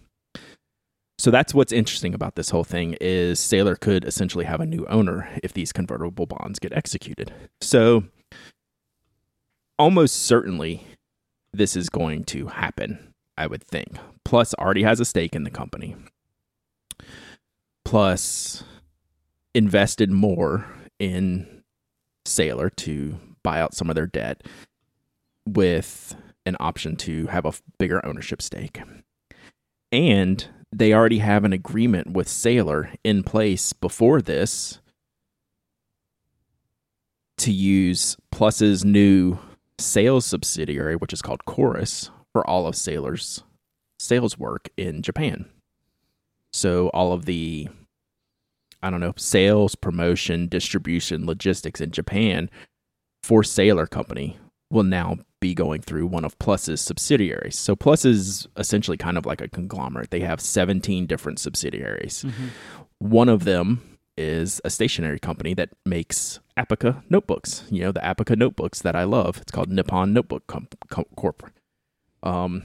[1.19, 4.85] So that's what's interesting about this whole thing is Sailor could essentially have a new
[4.87, 7.33] owner if these convertible bonds get executed.
[7.59, 8.05] So
[9.77, 10.85] almost certainly
[11.53, 13.97] this is going to happen, I would think.
[14.23, 15.95] Plus already has a stake in the company.
[17.83, 18.63] Plus
[19.53, 20.65] invested more
[20.99, 21.58] in
[22.25, 24.43] Sailor to buy out some of their debt
[25.47, 28.81] with an option to have a bigger ownership stake.
[29.91, 34.79] And they already have an agreement with Sailor in place before this
[37.37, 39.39] to use Plus's new
[39.79, 43.43] sales subsidiary, which is called Chorus, for all of Sailor's
[43.97, 45.45] sales work in Japan.
[46.51, 47.69] So all of the
[48.81, 52.49] I don't know, sales, promotion, distribution, logistics in Japan
[53.23, 54.37] for Sailor Company
[54.71, 57.57] will now be going through one of Plus's subsidiaries.
[57.57, 60.11] So Plus is essentially kind of like a conglomerate.
[60.11, 62.23] They have 17 different subsidiaries.
[62.23, 62.47] Mm-hmm.
[62.99, 63.81] One of them
[64.17, 67.63] is a stationery company that makes Apica notebooks.
[67.71, 69.37] You know, the Apica notebooks that I love.
[69.41, 70.43] It's called Nippon Notebook
[71.15, 71.49] Corp.
[72.21, 72.63] Um,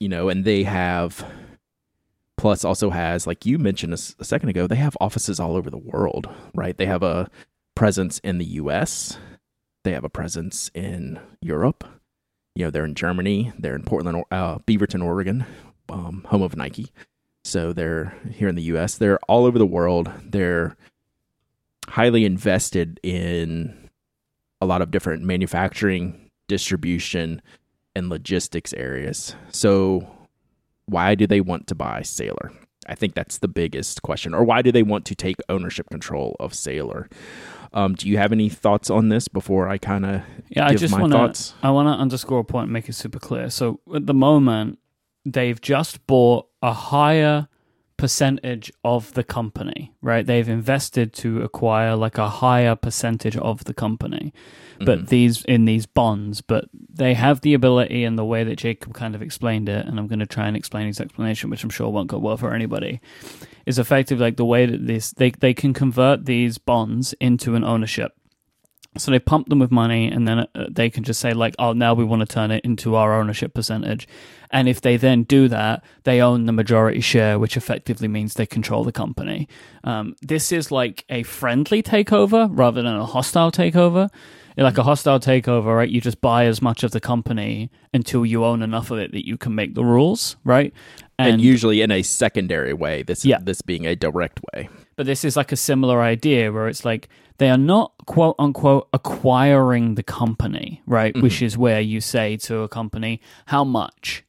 [0.00, 1.24] you know, and they have
[2.46, 5.68] Plus also has, like you mentioned a, a second ago, they have offices all over
[5.68, 6.76] the world, right?
[6.76, 7.28] They have a
[7.74, 9.18] presence in the U.S.
[9.82, 11.82] They have a presence in Europe.
[12.54, 13.52] You know, they're in Germany.
[13.58, 15.44] They're in Portland, uh, Beaverton, Oregon,
[15.88, 16.92] um, home of Nike.
[17.42, 18.96] So they're here in the U.S.
[18.96, 20.08] They're all over the world.
[20.22, 20.76] They're
[21.88, 23.90] highly invested in
[24.60, 27.42] a lot of different manufacturing, distribution,
[27.96, 29.34] and logistics areas.
[29.50, 30.15] So
[30.86, 32.52] why do they want to buy Sailor?
[32.88, 34.32] I think that's the biggest question.
[34.34, 37.08] Or why do they want to take ownership control of Sailor?
[37.72, 40.80] Um, do you have any thoughts on this before I kind of yeah, give I
[40.80, 41.50] just want thoughts?
[41.50, 43.50] to I want to underscore a point and make it super clear.
[43.50, 44.78] So at the moment,
[45.24, 47.48] they've just bought a higher
[47.96, 50.24] percentage of the company, right?
[50.24, 54.32] They've invested to acquire like a higher percentage of the company,
[54.84, 55.08] but Mhm.
[55.08, 59.14] these in these bonds, but they have the ability and the way that Jacob kind
[59.14, 61.88] of explained it, and I'm going to try and explain his explanation, which I'm sure
[61.88, 63.00] won't go well for anybody,
[63.66, 67.64] is effective like the way that this they they can convert these bonds into an
[67.64, 68.12] ownership.
[68.98, 71.74] So they pump them with money, and then uh, they can just say like, "Oh,
[71.74, 74.08] now we want to turn it into our ownership percentage."
[74.50, 78.46] And if they then do that, they own the majority share, which effectively means they
[78.46, 79.48] control the company.
[79.84, 84.08] Um, this is like a friendly takeover rather than a hostile takeover.
[84.56, 85.88] Like a hostile takeover, right?
[85.88, 89.26] You just buy as much of the company until you own enough of it that
[89.26, 90.72] you can make the rules, right?
[91.18, 93.02] and, usually in a secondary way.
[93.02, 93.38] This Yeah.
[93.42, 94.68] this being a direct way.
[94.96, 98.88] But this is like a similar idea where it's like they are not quote unquote
[98.92, 101.14] acquiring the company, right?
[101.14, 101.22] Mm-hmm.
[101.22, 104.24] Which is where you say to a company, how much?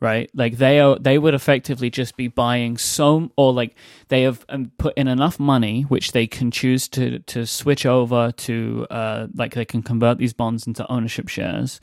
[0.00, 0.30] Right?
[0.32, 3.74] Like they are they would effectively just be buying some or like
[4.08, 8.32] they have um, put in enough money which they can choose to to switch over
[8.32, 11.82] to uh like they can convert these bonds into ownership shares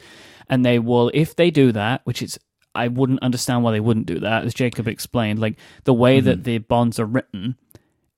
[0.49, 2.39] and they will if they do that, which is
[2.73, 5.38] I wouldn't understand why they wouldn't do that, as Jacob explained.
[5.39, 7.56] Like the way that the bonds are written,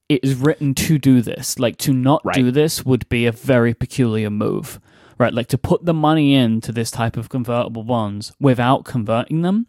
[0.08, 1.58] it is written to do this.
[1.58, 2.34] Like to not Right.
[2.36, 4.80] do this would be a very peculiar move,
[5.18, 5.32] right?
[5.32, 9.66] Like to put the money into this type of convertible bonds without converting them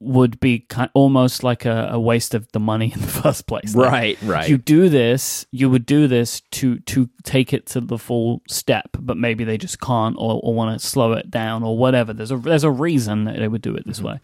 [0.00, 3.74] would be kind almost like a, a waste of the money in the first place.
[3.74, 4.48] Like, Right, right.
[4.48, 8.88] you do this, you would do this to to take it to the full step,
[8.98, 12.12] but maybe they just can't or, or want to slow it down or whatever.
[12.12, 14.06] There's a there's a reason that they would do it this mm-hmm.
[14.08, 14.20] way.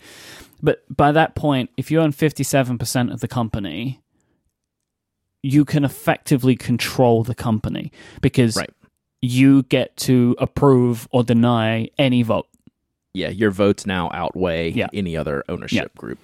[0.63, 4.01] But by that point, if you own fifty seven percent of the company,
[5.43, 8.71] you can effectively control the company because Right.
[9.21, 12.49] you get to approve or deny any vote.
[13.17, 14.89] Yeah, your votes now outweigh Yeah.
[14.93, 16.19] any other ownership group.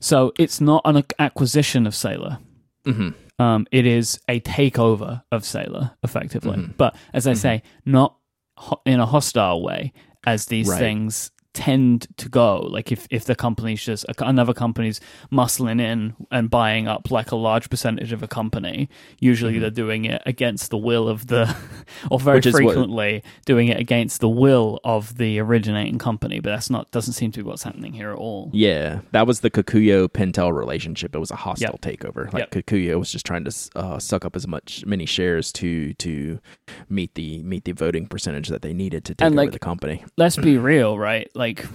[0.00, 2.38] So it's not an acquisition of Sailor.
[2.84, 6.58] hmm Um, it is a takeover of Sailor, effectively.
[6.58, 6.76] Mhm.
[6.76, 8.16] But as I say, not
[8.56, 9.92] ho- in a hostile way,
[10.26, 10.78] as these Right.
[10.78, 12.58] things tend to go.
[12.60, 17.36] Like if, if the company's just another company's muscling in and buying up like a
[17.36, 18.88] large percentage of a company,
[19.20, 21.54] usually they're doing it against the will of the,
[22.10, 22.36] or very Mm-hmm.
[22.38, 26.40] Which is what- frequently doing it against the will of the originating company.
[26.40, 28.50] But that's not doesn't seem to be what's happening here at all.
[28.54, 31.14] Yeah, that was the Kokuyo Pentel relationship.
[31.14, 32.32] It was a hostile takeover.
[32.32, 32.64] Like Yep.
[32.66, 36.40] Kokuyo was just trying to uh, suck up as much many shares to to
[36.88, 39.58] meet the meet the voting percentage that they needed to take And, over like, the
[39.58, 40.04] company.
[40.16, 41.30] let's be real, right?
[41.34, 41.66] Like, like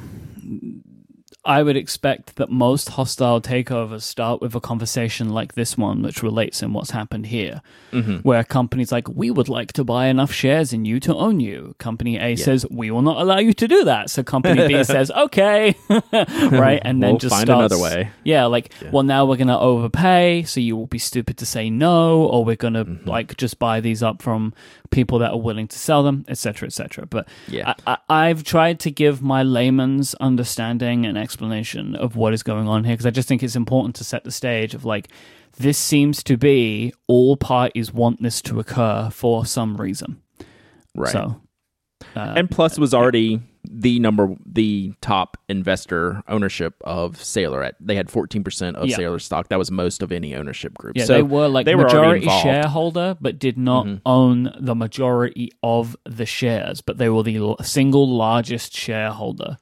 [1.47, 6.21] I would expect that most hostile takeovers start with a conversation like this one, which
[6.21, 7.61] relates in what's happened here,
[7.93, 8.23] Mhm.
[8.23, 11.73] where companies like, we would like to buy enough shares in you to own you.
[11.79, 14.09] Company A says, we will not allow you to do that.
[14.09, 15.73] So company B says, okay,
[16.51, 16.81] right?
[16.83, 18.09] And then We'll just find starts, another way.
[18.25, 21.69] Yeah, like, well, now we're going to overpay, so you will be stupid to say
[21.69, 23.09] no, or we're going to Mm-hmm.
[23.09, 24.53] like just buy these up from
[24.91, 27.05] people that are willing to sell them, etc., etc.
[27.05, 27.73] But Yeah.
[27.85, 31.36] I, I've tried to give my layman's understanding and explanation
[31.95, 34.31] of what is going on here because I just think it's important to set the
[34.31, 35.09] stage of like
[35.57, 40.21] this seems to be all parties want this to occur for some reason.
[40.95, 41.11] Right.
[41.11, 41.41] So,
[42.15, 47.95] uh, and Plus was already the number the top investor ownership of Sailor at they
[47.95, 48.95] had 14% of Yeah.
[48.95, 49.49] Sailor stock.
[49.49, 50.95] That was most of any ownership group.
[50.95, 52.25] yeah, so they were like they majority.
[52.25, 52.43] Mm-hmm.
[52.43, 56.81] shareholder, but did not own the majority of the shares.
[56.81, 59.57] But they were the single largest shareholder.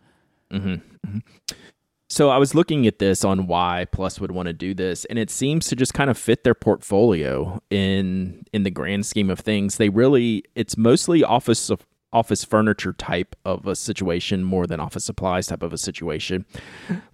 [2.10, 5.18] So I was looking at this on why Plus would want to do this, and
[5.18, 9.39] it seems to just kind of fit their portfolio in in the grand scheme of
[9.39, 9.78] things.
[9.78, 15.03] They really it's mostly office of office furniture type of a situation more than office
[15.03, 16.45] supplies type of a situation.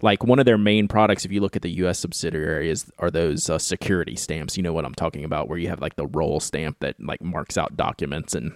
[0.00, 1.98] Like one of their main products, if you look at the U.S.
[1.98, 4.56] subsidiary, is are those uh, security stamps.
[4.56, 7.22] You know what I'm talking about, where you have like the roll stamp that like
[7.22, 8.52] marks out documents and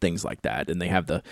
[0.00, 0.68] things like that.
[0.68, 1.22] And they have the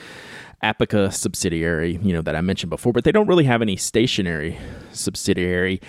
[0.63, 4.59] Apica subsidiary, you know, that I mentioned before, but they don't really have any stationary
[4.93, 5.81] subsidiary.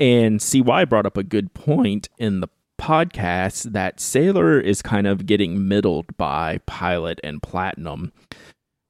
[0.00, 2.48] And CY brought up a good point in the
[2.80, 8.12] podcast that Sailor is kind of getting middled by Pilot and Platinum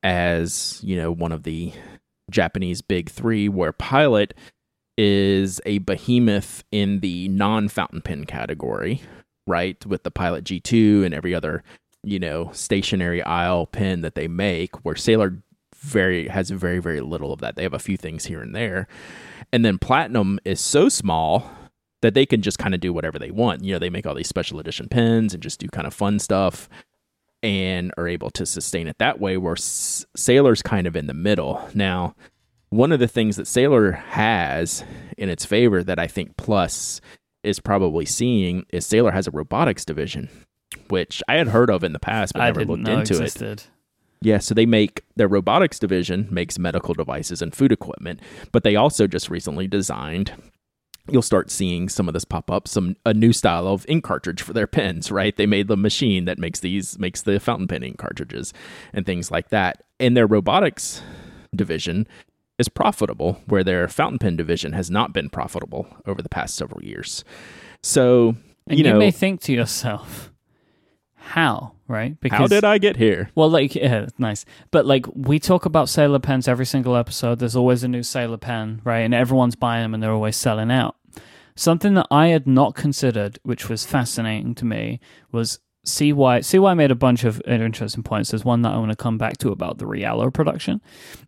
[0.03, 1.73] as, you know, one of the
[2.31, 4.35] Japanese big three, where Pilot
[4.97, 9.03] is a behemoth in the non fountain pen category,
[9.47, 9.85] right?
[9.85, 11.63] With the Pilot G2 and every other,
[12.03, 15.43] you know, stationary aisle pen that they make, where Sailor
[15.77, 17.57] very has very, very little of that.
[17.57, 18.87] They have a few things here and there.
[19.53, 21.51] And then Platinum is so small
[22.01, 23.65] that they can just kind of do whatever they want.
[23.65, 26.19] You know, they make all these special edition pens and just do kind of fun
[26.19, 26.69] stuff
[27.43, 31.15] and are able to sustain it that way where S- Sailor's kind of in the
[31.15, 31.69] middle.
[31.75, 32.15] Now,
[32.71, 34.85] one of the things that Sailor has
[35.19, 37.01] in its favor that I think Plus
[37.43, 40.29] is probably seeing is Sailor has a robotics division,
[40.89, 43.69] which I had heard of in the past but I never looked into it.
[44.21, 48.21] Yeah, so they make their robotics division makes medical devices and food equipment,
[48.53, 50.33] but they also just recently designed
[51.11, 54.41] you'll start seeing some of this pop up some a new style of ink cartridge
[54.41, 55.37] for their pens, right?
[55.37, 58.53] They made the machine that makes these makes the fountain pen ink cartridges
[58.93, 59.83] and things like that.
[59.99, 61.03] And their robotics
[61.55, 62.07] division
[62.59, 66.83] is profitable where their fountain pen division has not been profitable over the past several
[66.85, 67.25] years.
[67.83, 68.37] So,
[68.69, 70.32] And you you, know, may think to yourself,
[71.23, 72.19] how, right?
[72.21, 73.31] Because, how did I get here?
[73.35, 74.45] Well, like, yeah, nice.
[74.71, 77.39] But like, we talk about Sailor pens every single episode.
[77.39, 79.01] There's always a new Sailor pen, right?
[79.01, 80.97] And everyone's buying them and they're always selling out.
[81.55, 85.01] Something that I had not considered, which was fascinating to me,
[85.33, 86.59] was see why CY.
[86.59, 88.31] CY made a bunch of interesting points.
[88.31, 90.81] There's one that I want to come back to about the Realo production.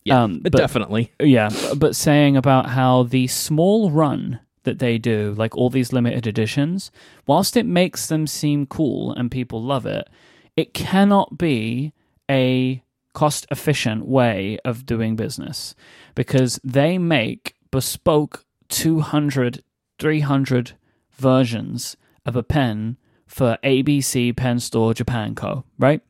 [0.05, 1.13] Yeah, Um, but- definitely.
[1.21, 6.27] Yeah, but saying about how the small run that they do, like all these limited
[6.27, 6.91] editions,
[7.27, 10.09] whilst it makes them seem cool and people love it,
[10.57, 11.93] it cannot be
[12.31, 15.75] a cost efficient way of doing business
[16.15, 19.63] because they make bespoke 200,
[19.99, 20.73] 300
[21.13, 21.97] versions
[22.27, 22.97] of a pen
[23.27, 25.65] for ABC Pen Store Japan Co.
[25.79, 26.01] Right?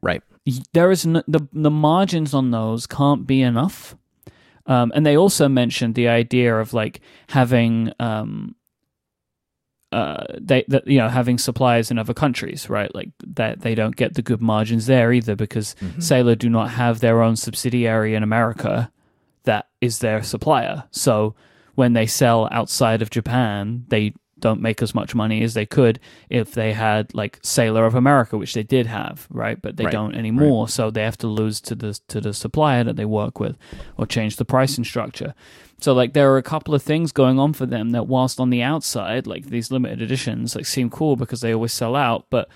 [0.00, 0.22] Right.
[0.72, 3.96] there is n- the the margins on those can't be enough.
[4.68, 8.54] Um, and they also mentioned the idea of like having um,
[9.90, 12.94] uh, they that you know having suppliers in other countries, right?
[12.94, 17.00] Like that they don't get the good margins there either because Sailor do not have
[17.00, 18.92] their own subsidiary in America
[19.44, 20.84] that is their supplier.
[20.90, 21.34] So
[21.74, 25.98] when they sell outside of Japan, they don't make as much money as they could
[26.30, 29.60] if they had like Sailor of America, which they did have, right?
[29.60, 32.84] But they Right, don't anymore, so they have to lose to the to the supplier
[32.84, 33.56] that they work with,
[33.96, 35.34] or change the pricing structure.
[35.80, 38.50] So like there are a couple of things going on for them that whilst on
[38.50, 42.48] the outside, like these limited editions, like seem cool because they always sell out, but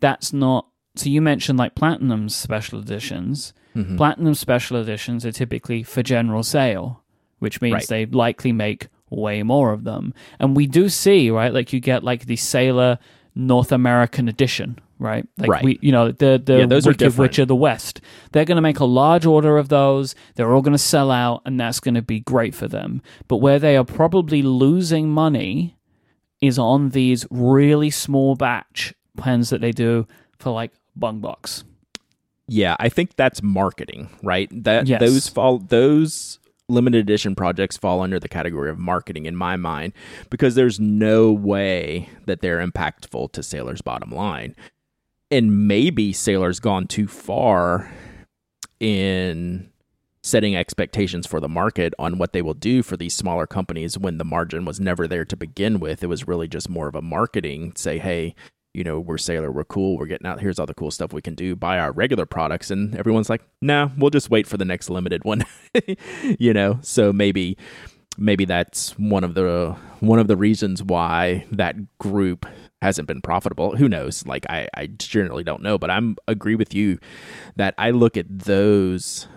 [0.00, 0.66] that's not.
[0.96, 3.52] So you mentioned like platinum special editions.
[3.76, 3.96] Mm-hmm.
[3.96, 7.02] Platinum special editions are typically for general sale,
[7.40, 7.88] which means Right.
[7.88, 10.12] they likely make way more of them.
[10.38, 12.98] And we do see, right, like you get like the Sailor
[13.34, 15.26] North American edition, right?
[15.38, 15.64] Like Right.
[15.64, 17.18] we you know, the the Yeah, those are Wicked different.
[17.30, 18.00] Witch of the West.
[18.32, 21.80] They're gonna make a large order of those, they're all gonna sell out, and that's
[21.80, 23.02] gonna be great for them.
[23.28, 25.76] But where they are probably losing money
[26.40, 30.06] is on these really small batch pens that they do
[30.38, 31.64] for like Bungubox.
[32.46, 34.48] Yeah, I think that's marketing, right?
[34.64, 35.00] That Yes.
[35.00, 36.38] those fall those
[36.68, 39.92] limited edition projects fall under the category of marketing in my mind
[40.30, 44.56] because there's no way that they're impactful to Sailor's bottom line.
[45.30, 47.92] And maybe Sailor's gone too far
[48.80, 49.70] in
[50.22, 54.16] setting expectations for the market on what they will do for these smaller companies when
[54.16, 56.02] the margin was never there to begin with.
[56.02, 58.34] It was really just more of a marketing say, hey,
[58.74, 60.40] you know, we're Sailor, we're cool, we're getting out.
[60.40, 61.54] Here's all the cool stuff we can do.
[61.54, 65.24] Buy our regular products, and everyone's like, nah, we'll just wait for the next limited
[65.24, 65.44] one.
[66.38, 67.56] you know, so maybe
[68.18, 72.46] maybe that's one of the one of the reasons why that group
[72.82, 73.76] hasn't been profitable.
[73.76, 74.26] Who knows?
[74.26, 76.98] Like I, I generally don't know, but I'm agree with you
[77.56, 79.28] that I look at those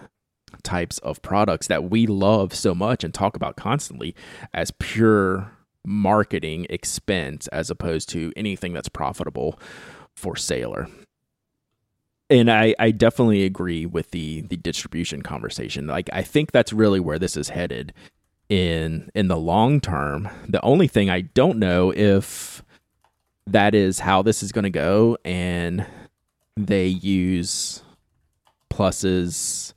[0.64, 4.16] types of products that we love so much and talk about constantly
[4.54, 5.52] as pure
[5.88, 9.58] marketing expense as opposed to anything that's profitable
[10.16, 10.88] for Sailor.
[12.30, 15.88] And I, I definitely agree with the the distribution conversation.
[15.88, 17.94] Like I think that's really where this is headed
[18.50, 20.28] in in the long term.
[20.48, 22.64] The only thing I don't know if
[23.46, 25.86] that is how this is going to go and
[26.58, 27.82] they use
[28.70, 29.74] pluses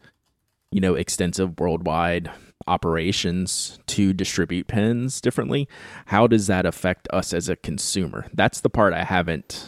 [0.72, 2.30] you know extensive worldwide
[2.70, 5.68] operations to distribute pens differently
[6.06, 9.66] how does that affect us as a consumer that's the part i haven't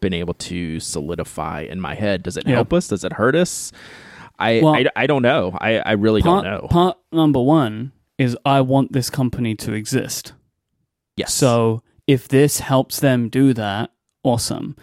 [0.00, 2.54] been able to solidify in my head does it Yeah.
[2.56, 3.72] help us does it hurt us
[4.38, 7.92] i Well- I, I don't know i, I really part, don't know Part number one
[8.18, 10.32] is I want this company to exist.
[11.18, 11.34] Yes.
[11.34, 13.90] So if this helps them do that,
[14.22, 14.74] awesome.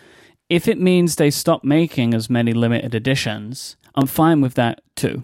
[0.49, 5.23] If it means they stop making as many limited editions, I'm fine with that too.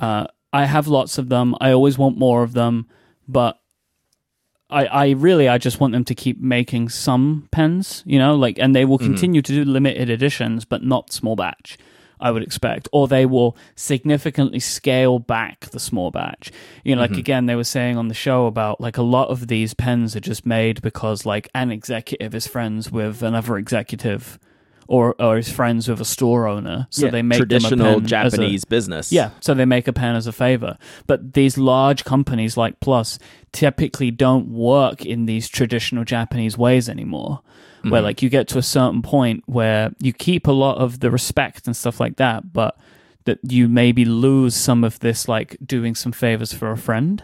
[0.00, 1.54] Uh, I have lots of them.
[1.60, 2.86] I always want more of them,
[3.26, 3.58] but
[4.70, 8.58] I, I really I just want them to keep making some pens, you know, like
[8.58, 9.12] and they will mm-hmm.
[9.12, 11.78] continue to do limited editions, but not small batch.
[12.20, 16.50] I would expect, or they will significantly scale back the small batch.
[16.84, 17.20] You know, like mm-hmm.
[17.20, 20.20] again, they were saying on the show about like a lot of these pens are
[20.20, 24.38] just made because like an executive is friends with another executive,
[24.88, 27.96] or or is friends with a store owner, so Yeah, they make them a traditional
[27.98, 29.12] as a- Japanese business.
[29.12, 30.76] yeah, so they make a pen as a favor.
[31.06, 33.18] But these large companies like Plus
[33.52, 37.40] typically don't work in these traditional Japanese ways anymore.
[37.84, 41.10] Where like you get to a certain point where you keep a lot of the
[41.10, 42.76] respect and stuff like that, but
[43.24, 47.22] that you maybe lose some of this like doing some favors for a friend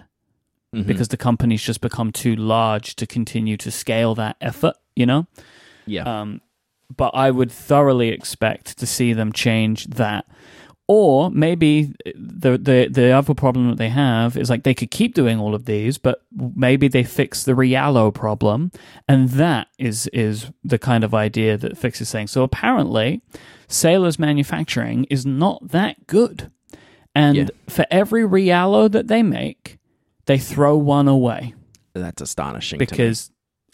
[0.75, 0.87] Mhm.
[0.87, 5.27] because the company's just become too large to continue to scale that effort, you know?
[5.87, 6.05] yeah.
[6.21, 6.41] Um,
[6.97, 10.27] but I would thoroughly expect to see them change that.
[10.87, 15.15] Or maybe the the the other problem that they have is like they could keep
[15.15, 16.21] doing all of these, but
[16.55, 18.71] maybe they fix the Realo problem,
[19.09, 22.27] and that is is the kind of idea that Fix is saying.
[22.27, 23.23] So apparently,
[23.67, 26.51] Sailor's manufacturing is not that good,
[27.15, 27.47] and Yeah.
[27.67, 29.79] for every Realo that they make,
[30.27, 31.55] they throw one away
[31.95, 32.79] That's astonishing.
[32.79, 33.31] because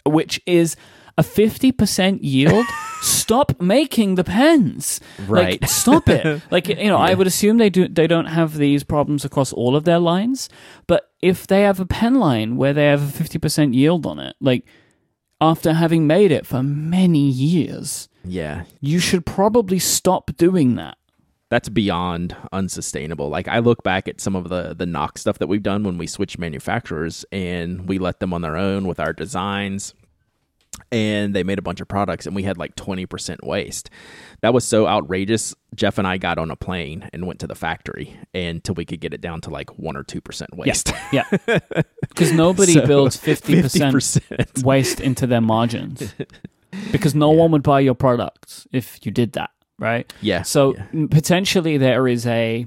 [0.07, 0.77] which is
[1.21, 2.67] a 50% yield
[3.03, 5.01] stop making the pens.
[5.27, 5.61] Right.
[5.61, 6.43] like stop it.
[6.51, 9.77] Like you know i would assume they do they don't have these problems across all
[9.77, 10.49] of their lines
[10.87, 14.37] but if they have a pen line where they have a 50% yield on it
[14.41, 14.65] like
[15.41, 20.97] after having made it for many years yeah, you should probably stop doing that.
[21.49, 23.29] That's beyond unsustainable.
[23.29, 25.99] Like I look back at some of the the Nock stuff that we've done when
[25.99, 29.95] we switch manufacturers and we let them on their own with our designs
[30.93, 33.91] and they made a bunch of products and we had like 20% waste.
[34.41, 35.55] That was so outrageous.
[35.75, 39.01] Jeff and I got on a plane and went to the factory until we could
[39.01, 40.93] get it down to like 1 or 2% waste.
[41.13, 41.25] yeah
[42.09, 44.65] because nobody So, builds 50% 50%.
[44.65, 46.15] waste into their margins
[46.93, 50.13] because no one would buy your products if you did that, right?
[50.21, 50.43] Yeah.
[50.43, 51.07] So yeah.
[51.11, 52.67] potentially there is a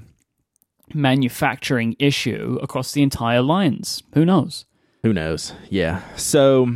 [0.92, 4.02] manufacturing issue across the entire lines.
[4.14, 4.66] Who knows?
[5.02, 5.52] Who knows?
[5.70, 6.02] Yeah.
[6.16, 6.74] So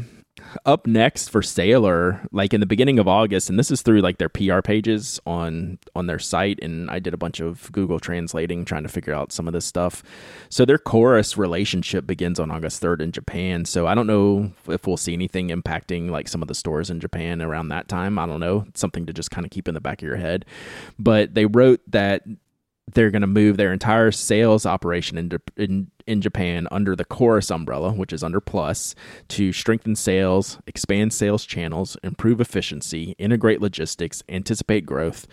[0.64, 4.18] up next for Sailor, like in the beginning of August, and this is through like
[4.18, 8.64] their PR pages on on their site, and I did a bunch of Google translating
[8.64, 10.02] trying to figure out some of this stuff.
[10.48, 13.64] So their chorus relationship begins on August third in Japan.
[13.64, 17.00] So I don't know if we'll see anything impacting like some of the stores in
[17.00, 18.18] Japan around that time.
[18.18, 18.64] I don't know.
[18.68, 20.44] It's something to just kind of keep in the back of your head.
[20.98, 22.22] But they wrote that
[22.94, 27.50] they're going to move their entire sales operation in, in in Japan under the Chorus
[27.50, 28.94] umbrella, which is under Plus,
[29.28, 35.26] to strengthen sales, expand sales channels, improve efficiency, integrate logistics, anticipate growth,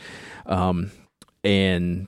[0.46, 0.92] um,
[1.44, 2.08] and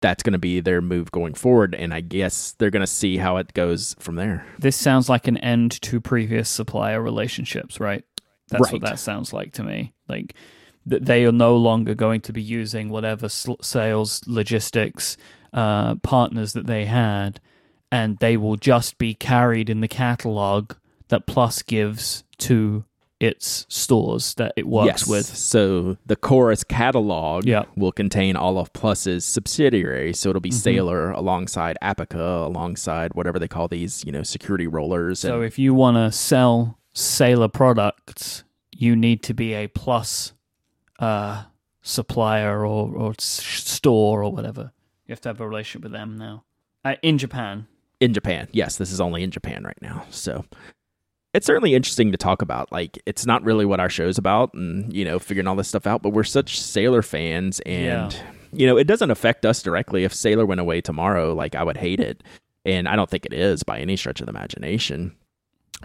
[0.00, 1.74] that's going to be their move going forward.
[1.74, 4.46] And I guess they're going to see how it goes from there.
[4.58, 8.04] This sounds like an end to previous supplier relationships, right?
[8.48, 8.72] That's Right.
[8.74, 9.92] what that sounds like to me.
[10.08, 10.34] Like
[10.88, 15.16] th- they are no longer going to be using whatever sl- sales logistics
[15.52, 17.40] uh, partners that they had,
[17.90, 20.72] and they will just be carried in the catalog
[21.08, 22.84] that Plus gives to
[23.20, 25.08] its stores that it works yes.
[25.08, 25.26] with.
[25.26, 27.64] So the Chorus catalog Yeah.
[27.76, 30.20] will contain all of Plus's subsidiaries.
[30.20, 30.58] So it'll be Mm-hmm.
[30.58, 35.18] Sailor alongside Apica, alongside whatever they call these, you know, security rollers.
[35.18, 40.32] So if you want to sell Sailor products, you need to be a Plus
[41.00, 41.44] uh,
[41.82, 44.70] supplier or, or store or whatever.
[45.06, 46.44] You have to have a relationship with them now.
[46.84, 47.66] Uh, in Japan.
[48.00, 48.48] In Japan.
[48.52, 50.04] Yes, this is only in Japan right now.
[50.10, 50.44] So
[51.34, 52.70] it's certainly interesting to talk about.
[52.72, 55.86] Like, it's not really what our show's about and, you know, figuring all this stuff
[55.86, 58.22] out, but we're such Sailor fans and, Yeah.
[58.52, 60.04] you know, it doesn't affect us directly.
[60.04, 62.22] If Sailor went away tomorrow, like, I would hate it.
[62.64, 65.14] And I don't think it is by any stretch of the imagination.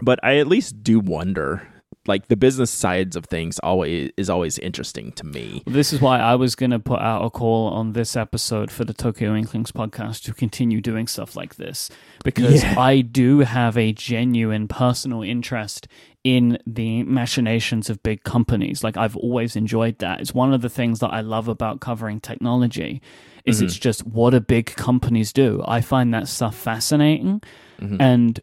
[0.02, 1.66] But I at least do wonder.
[2.06, 5.62] Like the business sides of things always is always interesting to me.
[5.66, 8.84] This is why I was going to put out a call on this episode for
[8.84, 11.90] the Tokyo Inklings podcast to continue doing stuff like this
[12.22, 12.78] because Yeah.
[12.78, 15.88] I do have a genuine personal interest
[16.24, 18.82] in the machinations of big companies.
[18.82, 20.20] Like I've always enjoyed that.
[20.20, 23.02] It's one of the things that I love about covering technology
[23.44, 23.82] is it's mm-hmm.
[23.82, 25.62] just what do big companies do.
[25.66, 27.42] I find that stuff fascinating
[27.78, 28.00] mm-hmm.
[28.00, 28.40] and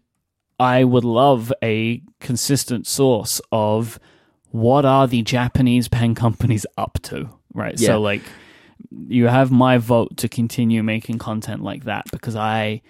[0.62, 4.00] I would love a consistent source of
[4.52, 7.80] what are the Japanese pen companies up to, right?
[7.80, 7.88] Yeah.
[7.88, 8.22] So like
[9.08, 12.84] you have my vote to continue making content like that because I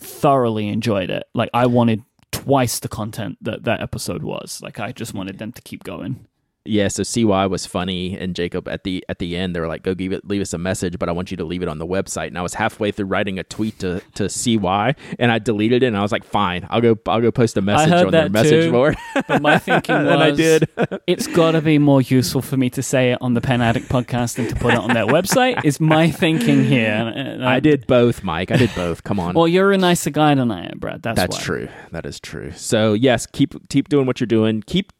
[0.00, 1.24] thoroughly enjoyed it.
[1.34, 2.02] Like I wanted
[2.32, 4.62] twice the content that that episode was.
[4.62, 6.26] Like I just wanted them to keep going.
[6.66, 9.82] Yeah, so CY was funny, and Jacob at the at the end they were like,
[9.82, 11.78] "Go give it, leave us a message," but I want you to leave it on
[11.78, 12.26] the website.
[12.26, 15.86] And I was halfway through writing a tweet to, to CY, and I deleted it,
[15.86, 18.32] and I was like, "Fine, I'll go I'll go post a message on their that
[18.32, 18.72] message too.
[18.72, 18.96] board."
[19.26, 20.68] But my thinking was, and I did.
[21.06, 23.88] it's got to be more useful for me to say it on the Pen Addict
[23.88, 25.64] podcast than to put it on their website.
[25.64, 27.38] Is my thinking here?
[27.40, 28.50] Uh, I did both, Myke.
[28.50, 29.02] I did both.
[29.02, 29.34] Come on.
[29.34, 31.02] Well, you're a nicer guy than I am, Brad.
[31.02, 31.42] That's, That's why.
[31.42, 31.68] true.
[31.92, 32.52] That is true.
[32.52, 34.62] So yes, keep keep doing what you're doing.
[34.66, 34.92] Keep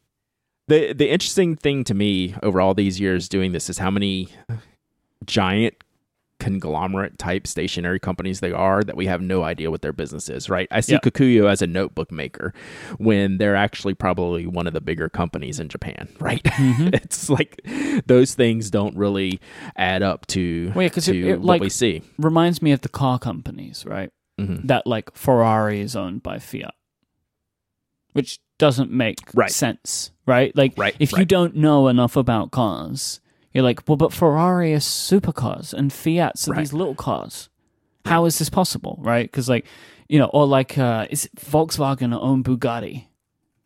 [0.71, 4.29] the the interesting thing to me over all these years doing this is how many
[5.27, 5.75] giant
[6.39, 10.49] conglomerate type stationary companies they are that we have no idea what their business is,
[10.49, 10.67] right?
[10.71, 11.01] I see Yeah.
[11.01, 12.55] Kokuyo as a notebook maker
[12.97, 16.43] when they're actually probably one of the bigger companies in Japan, right?
[16.43, 16.89] Mm-hmm.
[16.95, 17.61] it's like
[18.07, 19.39] those things don't really
[19.77, 22.01] add up to, Well, yeah, to it- it, what like- we see.
[22.19, 24.11] Reminds me of the car companies, right?
[24.41, 24.67] Mhm.
[24.67, 26.73] That like Ferrari is owned by Fiat,
[28.15, 29.51] which doesn't make Right.
[29.51, 30.55] sense, right?
[30.55, 33.21] Like Right, if you don't know enough about cars,
[33.53, 36.61] you're like, well, but Ferrari is supercars and Fiat's are Right.
[36.61, 37.49] these little cars.
[38.07, 39.25] How is this possible, right?
[39.27, 39.67] Because like,
[40.09, 43.07] you know, or like, uh, is Volkswagen own Bugatti?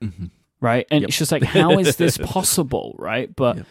[0.03, 0.31] Mhm.
[0.61, 0.87] right?
[0.91, 1.09] And Yep.
[1.09, 3.29] it's just like, how is this possible, right?
[3.37, 3.67] But Yep.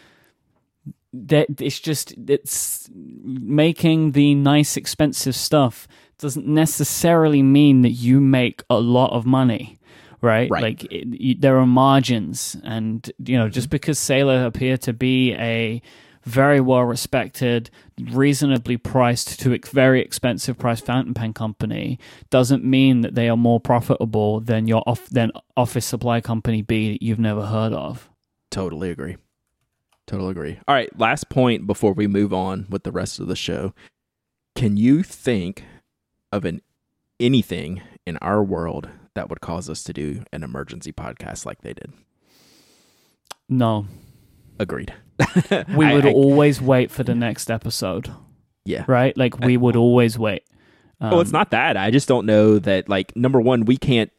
[1.12, 8.62] that it's just it's making the nice, expensive stuff doesn't necessarily mean that you make
[8.70, 9.76] a lot of money.
[10.24, 10.62] Right, Right.
[10.62, 13.72] like it, you, there are margins, and you know, just mm-hmm.
[13.72, 15.82] because Sailor appear to be a
[16.24, 17.70] very well respected,
[18.00, 21.98] reasonably priced to ex- very expensive price fountain pen company
[22.30, 26.92] doesn't mean that they are more profitable than your off than office supply company B
[26.92, 28.08] that you've never heard of.
[28.50, 29.16] Totally agree.
[30.06, 30.58] Totally agree.
[30.66, 33.74] All right, last point before we move on with the rest of the show.
[34.54, 35.64] Can you think
[36.32, 36.62] of an
[37.20, 41.72] anything in our world that would cause us to do an emergency podcast like they
[41.74, 41.92] did?
[43.48, 43.86] No,
[44.58, 44.94] Agreed.
[45.76, 48.10] we I- would I- always wait for the next episode,
[48.64, 48.84] yeah.
[48.86, 49.16] right?
[49.16, 50.44] Like we would always wait.
[51.00, 51.76] Um, well, it's not that.
[51.76, 52.88] I just don't know that.
[52.88, 54.10] Like, number one, we can't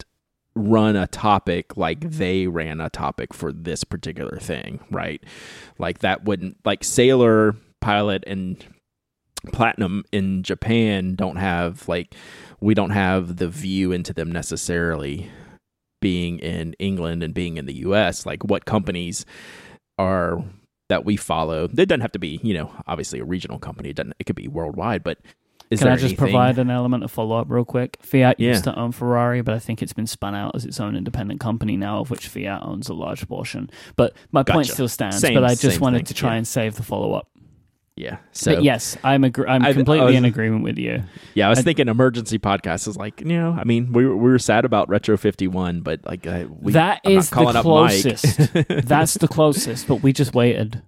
[0.56, 5.24] run a topic like they ran a topic for this particular thing, right?
[5.78, 8.64] Like that wouldn't like Sailor, Pilot, and
[9.54, 12.14] Platinum in Japan don't have like
[12.66, 15.30] we don't have the view into them necessarily
[16.02, 18.26] being in England and being in the US.
[18.26, 19.24] Like what companies
[20.00, 20.44] are
[20.90, 21.66] that we follow.
[21.66, 23.90] It doesn't have to be, you know, obviously a regional company.
[23.90, 25.20] It doesn't it could be worldwide, but
[25.70, 27.98] is Can I just anything- provide an element of follow up real quick?
[28.02, 28.50] Fiat Yeah.
[28.50, 31.40] used to own Ferrari, but I think it's been spun out as its own independent
[31.40, 33.70] company now, of which Fiat owns a large portion.
[33.96, 35.20] But my point still stands.
[35.20, 36.38] Same- but I just wanted thing, to try yeah.
[36.38, 37.30] and save the follow up.
[37.98, 38.18] Yeah.
[38.34, 41.04] So but yes, I'm agree- I'm I- I completely was- in agreement with you.
[41.34, 44.16] Yeah, I was I- thinking emergency podcast is like, you know, I mean, we were,
[44.16, 47.64] we were sad about Retro 51, but like, uh, we, that is the calling up
[47.66, 48.02] Myke.
[48.02, 48.54] closest.
[48.88, 50.82] that's the closest, but we just waited.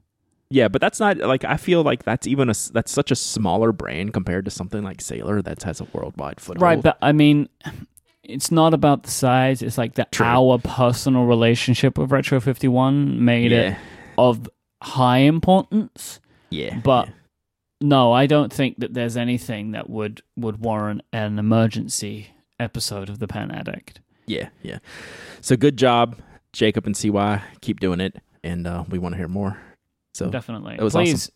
[0.50, 3.72] yeah, but that's not like, I feel like that's even a that's such a smaller
[3.72, 6.62] brand compared to something like Sailor that has a worldwide foothold.
[6.62, 7.48] Right, but I mean,
[8.24, 9.62] it's not about the size.
[9.62, 13.78] It's like that our personal relationship with Retro 51 made it
[14.18, 14.50] of
[14.84, 16.20] high importance.
[16.50, 17.14] Yeah, But yeah.
[17.82, 22.28] no, I don't think that there's anything that would would warrant an emergency
[22.60, 24.00] episode of the Pen Addict.
[24.26, 24.80] yeah, yeah.
[25.42, 26.18] So good job,
[26.54, 27.42] Jacob and CY.
[27.62, 28.16] Keep doing it.
[28.44, 29.58] And uh, we want to hear more.
[30.14, 30.76] So Definitely.
[30.76, 31.30] it was Please,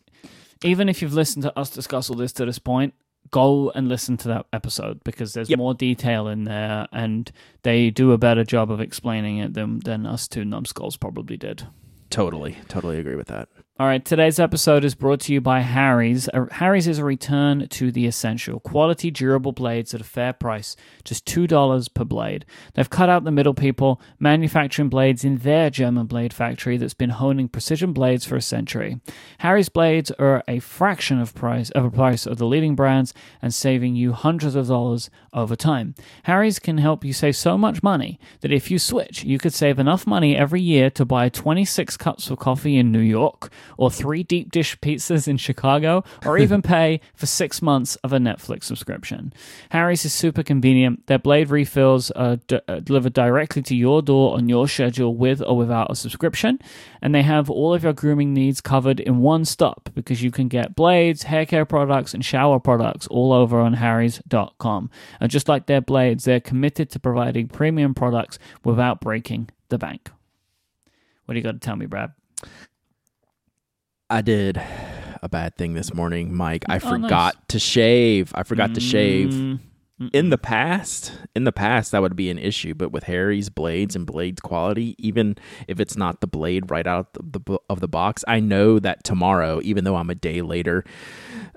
[0.64, 2.94] even if you've listened to us discuss all this to this point,
[3.30, 5.58] go and listen to that episode because there's Yep.
[5.58, 7.30] more detail in there and
[7.62, 11.66] they do a better job of explaining it than, than us two numbskulls probably did.
[12.10, 13.48] totally, totally agree with that.
[13.78, 16.28] All right, today's episode is brought to you by Harry's.
[16.28, 20.76] Uh, Harry's is a return to the essential quality, durable blades at a fair price,
[21.04, 22.44] just $2 per blade.
[22.74, 27.10] They've cut out the middle people, manufacturing blades in their German blade factory that's been
[27.10, 29.00] honing precision blades for a century.
[29.38, 33.54] Harry's blades are a fraction of price of a price of the leading brands and
[33.54, 35.94] saving you hundreds of dollars over time.
[36.24, 39.78] Harry's can help you save so much money that if you switch, you could save
[39.78, 44.22] enough money every year to buy 26 cups of coffee in New York or three
[44.22, 49.32] deep dish pizzas in Chicago, or even pay for six months of a Netflix subscription.
[49.70, 51.06] Harry's is super convenient.
[51.06, 55.42] Their blade refills are d- uh, delivered directly to your door on your schedule with
[55.42, 56.58] or without a subscription,
[57.00, 60.48] and they have all of your grooming needs covered in one stop because you can
[60.48, 64.90] get blades, hair care products, and shower products all over on harrys.com.
[65.20, 70.10] And just like their blades, they're committed to providing premium products without breaking the bank.
[71.24, 72.12] What do you got to tell me, Brad?
[74.12, 74.60] I did
[75.22, 76.64] a bad thing this morning, Myke.
[76.68, 78.30] I Oh, forgot to shave.
[78.34, 79.30] I forgot to shave.
[79.30, 79.60] Mm.
[80.12, 83.94] In the past, in the past that would be an issue, but with Harry's blades
[83.94, 85.36] and blades quality, even
[85.68, 89.04] if it's not the blade right out of the of the box, I know that
[89.04, 90.84] tomorrow, even though I'm a day later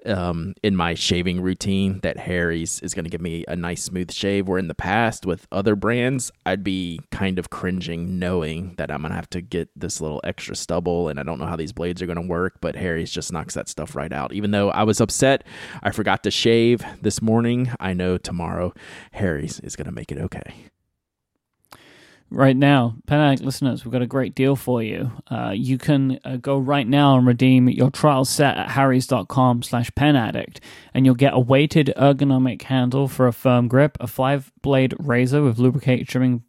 [0.05, 4.11] um, in my shaving routine, that Harry's is going to give me a nice smooth
[4.11, 4.47] shave.
[4.47, 9.01] Where in the past with other brands, I'd be kind of cringing knowing that I'm
[9.01, 11.73] going to have to get this little extra stubble, and I don't know how these
[11.73, 12.59] blades are going to work.
[12.61, 14.33] But Harry's just knocks that stuff right out.
[14.33, 15.45] Even though I was upset,
[15.81, 17.71] I forgot to shave this morning.
[17.79, 18.34] I know tomorrow
[19.13, 20.69] Harry's is going to make it okay.
[22.31, 25.11] Right now, Addict listeners, we've got a great deal for you.
[25.29, 29.91] Uh, you can uh, go right now and redeem your trial set at harrys.com slash
[29.91, 30.57] penaddict,
[30.93, 35.59] and you'll get a weighted ergonomic handle for a firm grip, a five-blade razor with
[35.59, 36.43] lubricating trimming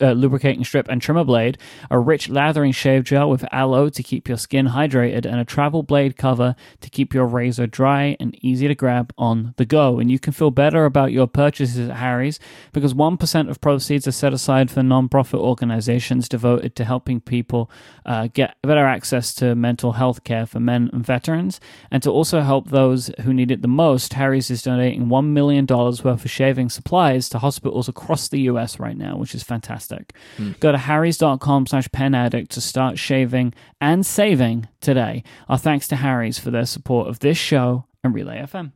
[0.00, 1.58] uh, lubricating strip and trimmer blade,
[1.90, 5.82] a rich lathering shave gel with aloe to keep your skin hydrated, and a travel
[5.82, 9.98] blade cover to keep your razor dry and easy to grab on the go.
[9.98, 12.40] And you can feel better about your purchases at Harry's
[12.72, 17.70] because 1% of proceeds are set aside for nonprofit organizations devoted to helping people
[18.06, 21.60] uh, get better access to mental health care for men and veterans.
[21.90, 25.66] And to also help those who need it the most, Harry's is donating $1 million
[25.66, 30.14] worth of shaving supplies to hospitals across the US right now, which is fantastic fantastic.
[30.36, 30.58] Mm.
[30.60, 35.24] Go to harrys.com slash pen addict to start shaving and saving today.
[35.48, 38.72] Our thanks to Harry's for their support of this show and Relay FM.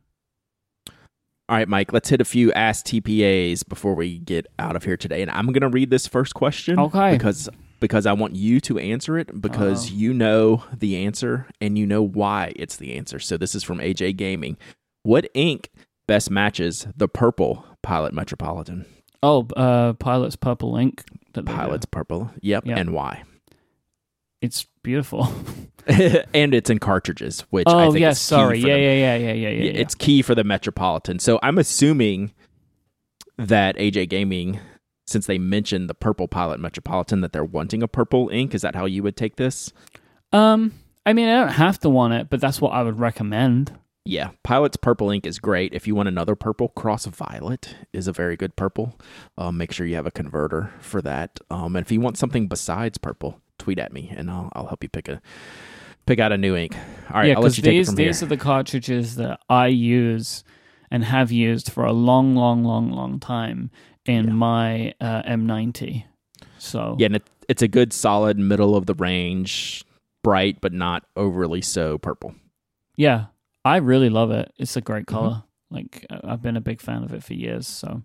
[1.49, 4.97] All right, Myke, let's hit a few Ask TPAs before we get out of here
[4.97, 5.21] today.
[5.21, 6.79] And I'm going to read this first question.
[6.79, 7.11] Okay.
[7.11, 9.95] Because because I want you to answer it because Uh-oh.
[9.97, 13.19] you know the answer and you know why it's the answer.
[13.19, 14.55] So this is from AJ Gaming.
[15.03, 15.69] What ink
[16.07, 18.85] best matches the purple Pilot Metropolitan?
[19.23, 21.03] Oh, uh, Pilot's Purple Ink.
[21.33, 22.29] Pilot's Purple.
[22.41, 22.67] Yep.
[22.67, 22.77] yep.
[22.77, 23.23] And why?
[24.41, 25.33] It's beautiful.
[25.87, 28.59] and it's in cartridges, which oh, I think yes, sorry.
[28.59, 31.19] Yeah, yeah, yeah, yeah, yeah, yeah, It's key for the Metropolitan.
[31.19, 32.33] So I'm assuming
[33.37, 34.59] that AJ Gaming,
[35.07, 38.53] since they mentioned the purple Pilot Metropolitan, that they're wanting a purple ink.
[38.53, 39.71] Is that how you would take this?
[40.33, 40.73] Um,
[41.05, 43.71] I mean, I don't have to want it, but that's what I would recommend.
[44.05, 45.73] Yeah, Pilot's purple ink is great.
[45.73, 48.99] If you want another purple, Cross Violet is a very good purple.
[49.37, 51.39] Um, make sure you have a converter for that.
[51.49, 54.83] Um, and if you want something besides purple, tweet at me and I'll, I'll help
[54.83, 55.21] you pick a
[56.05, 56.75] pick out a new ink.
[57.09, 58.27] All right, yeah, I'll let you these, take it from these here.
[58.27, 60.43] are the cartridges that I use
[60.91, 63.71] and have used for a long, long, long, long time
[64.05, 64.33] in yeah.
[64.33, 66.03] my uh, M90.
[66.57, 69.85] So yeah, and it, it's a good solid middle of the range,
[70.23, 72.35] bright but not overly so purple.
[72.95, 73.27] Yeah,
[73.65, 74.51] I really love it.
[74.57, 75.15] It's a great mm-hmm.
[75.15, 75.29] color.
[75.29, 75.75] Mm-hmm.
[75.75, 77.67] Like I've been a big fan of it for years.
[77.67, 78.03] So,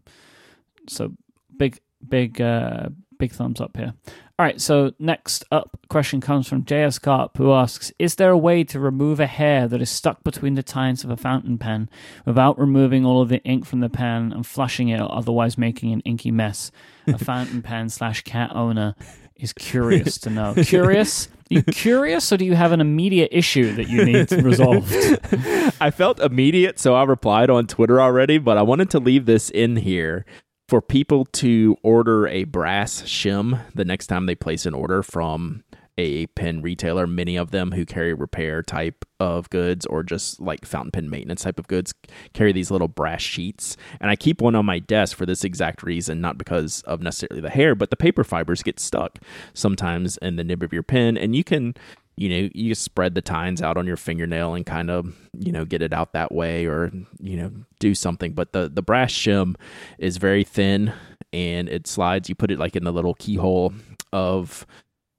[0.88, 1.12] so
[1.56, 2.88] big, big, uh,
[3.18, 3.92] big thumbs up here.
[4.38, 4.60] All right.
[4.60, 8.78] So next up question comes from JS Carp, who asks: Is there a way to
[8.78, 11.90] remove a hair that is stuck between the tines of a fountain pen
[12.24, 16.00] without removing all of the ink from the pen and flushing it, otherwise making an
[16.00, 16.70] inky mess?
[17.06, 18.94] A fountain pen slash cat owner
[19.36, 20.54] is curious to know.
[20.54, 21.28] Curious?
[21.48, 24.92] you curious, or do you have an immediate issue that you need resolved?
[25.80, 29.50] I felt immediate, so I replied on Twitter already, but I wanted to leave this
[29.50, 30.24] in here
[30.68, 35.64] for people to order a brass shim the next time they place an order from
[35.98, 40.64] a pen retailer, many of them who carry repair type of goods or just like
[40.64, 41.92] fountain pen maintenance type of goods
[42.32, 43.76] carry these little brass sheets.
[44.00, 47.40] And I keep one on my desk for this exact reason, not because of necessarily
[47.40, 49.18] the hair, but the paper fibers get stuck
[49.52, 51.16] sometimes in the nib of your pen.
[51.18, 51.74] And you can,
[52.16, 55.64] you know, you spread the tines out on your fingernail and kind of, you know,
[55.64, 58.34] get it out that way or, you know, do something.
[58.34, 59.56] But the, the brass shim
[59.98, 60.92] is very thin
[61.32, 62.28] and it slides.
[62.28, 63.74] You put it like in the little keyhole
[64.12, 64.64] of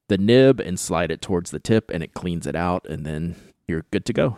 [0.09, 3.35] the nib and slide it towards the tip, and it cleans it out, and then
[3.67, 4.37] you're good to go.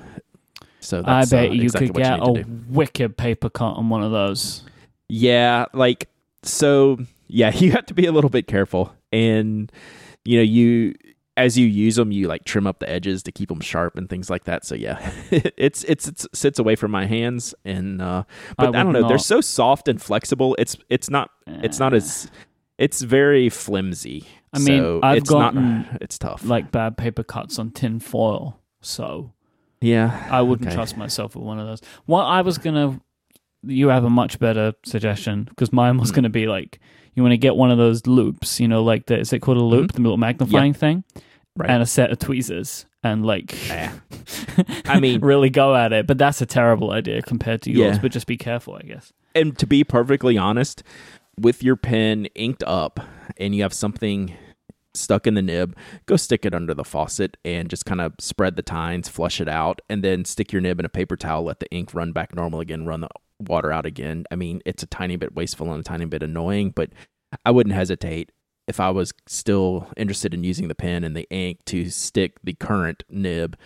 [0.79, 4.03] So I bet uh, you exactly could get you a wicked paper cut on one
[4.03, 4.63] of those.
[5.09, 6.09] Yeah, like
[6.43, 6.99] so.
[7.27, 9.71] Yeah, you have to be a little bit careful, and
[10.23, 10.93] you know you
[11.37, 14.09] as you use them, you like trim up the edges to keep them sharp and
[14.09, 14.65] things like that.
[14.65, 18.23] So yeah, it's, it's it sits away from my hands, and uh,
[18.57, 19.07] but I, I don't know, not.
[19.07, 20.55] they're so soft and flexible.
[20.59, 22.29] It's it's not it's not as
[22.77, 24.27] it's very flimsy.
[24.53, 26.43] I mean, so I've gotten not, it's tough.
[26.43, 28.59] Like bad paper cuts on tin foil.
[28.81, 29.33] So
[29.79, 30.75] yeah, I wouldn't okay.
[30.75, 31.81] trust myself with one of those.
[32.05, 32.99] What I was gonna,
[33.63, 36.15] you have a much better suggestion because mine was mm.
[36.15, 36.79] gonna be like
[37.13, 39.57] you want to get one of those loops, You know, like the, is it called
[39.57, 39.97] a loop, mm-hmm.
[39.97, 41.03] the little magnifying thing,
[41.55, 41.69] right.
[41.69, 42.85] and a set of tweezers.
[43.03, 43.93] And like, yeah.
[44.85, 46.05] I mean, really go at it.
[46.05, 47.95] But that's a terrible idea compared to yours.
[47.95, 48.01] Yeah.
[48.01, 49.11] But just be careful, I guess.
[49.33, 50.83] And to be perfectly honest,
[51.39, 52.99] with your pen inked up
[53.37, 54.33] and you have something
[54.93, 55.75] stuck in the nib,
[56.05, 59.47] go stick it under the faucet and just kind of spread the tines, flush it
[59.47, 62.35] out, and then stick your nib in a paper towel, let the ink run back
[62.35, 63.09] normal again, run the
[63.39, 64.25] water out again.
[64.31, 66.89] I mean, it's a tiny bit wasteful and a tiny bit annoying, but
[67.45, 68.31] I wouldn't hesitate
[68.67, 72.53] if I was still interested in using the pen and the ink to stick the
[72.53, 73.57] current nib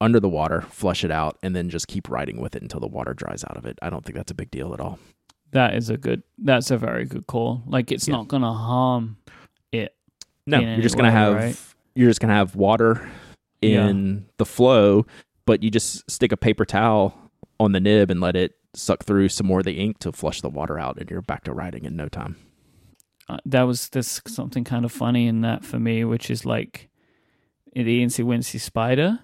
[0.00, 2.88] under the water, flush it out, and then just keep writing with it until the
[2.88, 3.78] water dries out of it.
[3.82, 4.98] I don't think that's a big deal at all.
[5.52, 6.22] That is a good.
[6.38, 7.62] That's a very good call.
[7.66, 8.16] Like it's Yeah.
[8.16, 9.16] not gonna harm
[9.72, 9.94] it.
[10.46, 11.60] No, you're just gonna have right?
[11.94, 13.08] you're just gonna have water
[13.62, 15.06] in the flow,
[15.46, 17.14] but you just stick a paper towel
[17.58, 20.40] on the nib and let it suck through some more of the ink to flush
[20.40, 22.36] the water out, and you're back to writing in no time.
[23.28, 26.88] Uh, that was there's something kind of funny in that for me, which is like
[27.74, 29.20] the Incy Wincy Spider.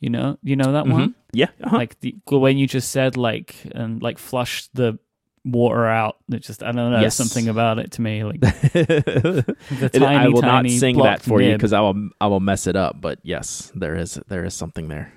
[0.00, 1.10] You know, you know that one.
[1.10, 1.14] Mhm.
[1.32, 1.76] Yeah, uh-huh.
[1.76, 4.98] Like the when you just said like and like flush the
[5.44, 6.16] water out.
[6.32, 7.16] It just I don't know Yes.
[7.16, 9.56] something about it to me like the
[9.92, 12.76] tiny I will not sing that for you because I will I will mess it
[12.76, 13.00] up.
[13.00, 15.12] But yes, there is there is something there.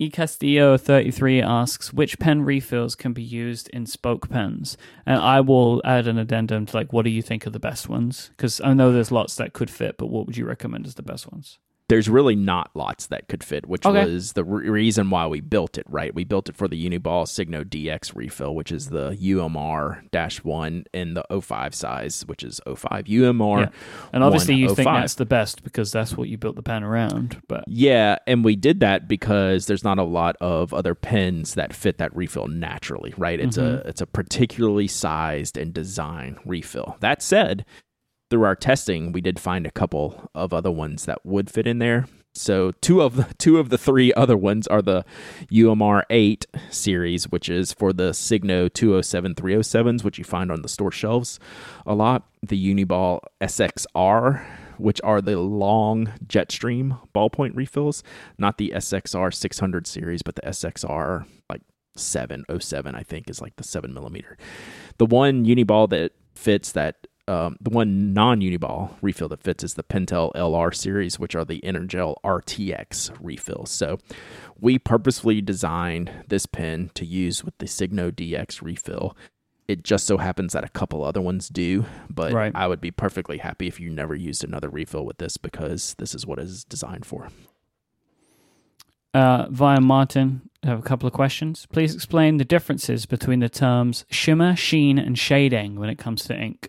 [0.00, 4.76] E Castillo thirty three asks which pen refills can be used in spoke pens,
[5.06, 7.88] and I will add an addendum to like what do you think are the best
[7.88, 8.30] ones?
[8.36, 11.02] Because I know there's lots that could fit, but what would you recommend as the
[11.04, 11.58] best ones?
[11.88, 14.04] There's really not lots that could fit, which Okay.
[14.06, 15.84] was the re- reason why we built it.
[15.88, 20.02] Right, we built it for the Uniball Signo DX refill, which is the UMR
[20.42, 23.60] one in the 05 size, which is 05 UMR.
[23.60, 23.68] Yeah.
[24.12, 27.42] And obviously, you think that's the best because that's what you built the pen around.
[27.48, 31.72] But Yeah, and we did that because there's not a lot of other pens that
[31.72, 33.38] fit that refill naturally, right?
[33.40, 33.88] It's a mm-hmm.
[33.88, 36.96] it's a particularly sized and designed refill.
[37.00, 37.64] That said,
[38.30, 41.78] through our testing, we did find a couple of other ones that would fit in
[41.78, 42.06] there.
[42.34, 45.04] So two of the two of the three other ones are the
[45.52, 50.68] UMR 8 series, which is for the Signo 207 307s, which you find on the
[50.68, 51.38] store shelves
[51.86, 52.26] a lot.
[52.42, 54.44] The Uniball SXR,
[54.78, 58.02] which are the long Jetstream ballpoint refills,
[58.36, 61.62] not the SXR 600 series, but the SXR like
[61.96, 64.36] 707, I think, is like the 7 millimeter.
[64.98, 69.82] The one Uniball that fits that um, the one non-uniball refill that fits is the
[69.82, 73.70] Pentel LR series, which are the Energel RTX refills.
[73.70, 73.98] So
[74.60, 79.16] we purposefully designed this pen to use with the Signo DX refill.
[79.66, 82.52] It just so happens that a couple other ones do, but Right.
[82.54, 86.14] I would be perfectly happy if you never used another refill with this because this
[86.14, 87.28] is what it is designed for.
[89.14, 91.66] uh, via Martin, I have a couple of questions.
[91.72, 96.36] Please explain the differences between the terms shimmer, sheen, and shading when it comes to
[96.36, 96.68] ink.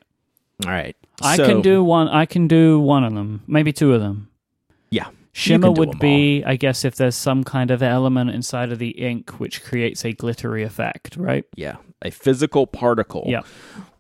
[0.64, 0.96] All right.
[1.22, 2.08] I So- can do one.
[2.08, 4.30] I can do one of them, maybe two of them.
[4.90, 5.08] Yeah.
[5.34, 9.32] Shimmer would be, I guess, if there's some kind of element inside of the ink
[9.32, 11.44] which creates a glittery effect, right?
[11.58, 13.42] Yeah, a physical particle Yeah.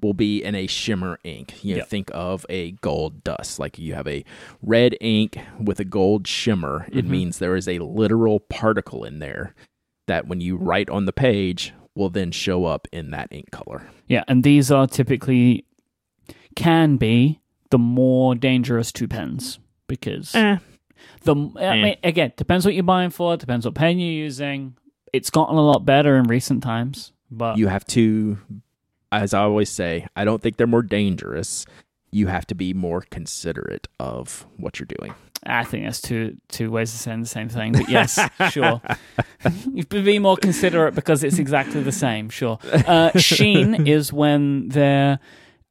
[0.02, 1.62] will be in a shimmer ink.
[1.62, 1.84] You know, Yeah.
[1.86, 3.60] think of a gold dust.
[3.60, 4.24] Like you have a
[4.62, 6.86] red ink with a gold shimmer.
[6.94, 7.10] It Mhm.
[7.10, 9.54] means there is a literal particle in there
[10.08, 13.90] that when you write on the page will then show up in that ink color.
[14.08, 15.66] Yeah, and these are typically
[16.56, 17.40] can be
[17.72, 20.58] the more dangerous two pens because Eh.
[21.24, 21.84] the I Eh.
[21.84, 24.76] mean, again depends what you're buying for, depends what pen you're using.
[25.14, 28.38] It's gotten a lot better in recent times, but You have to,
[29.12, 31.66] as I always say, I don't think they're more dangerous.
[32.12, 35.14] You have to be more considerate of what you're doing.
[35.48, 37.74] I think that's two two ways of saying the same thing.
[37.74, 38.18] But yes,
[38.52, 38.82] sure.
[39.74, 42.30] You should be more considerate because it's exactly the same.
[42.30, 42.58] Sure.
[42.74, 45.20] Uh, sheen is when they're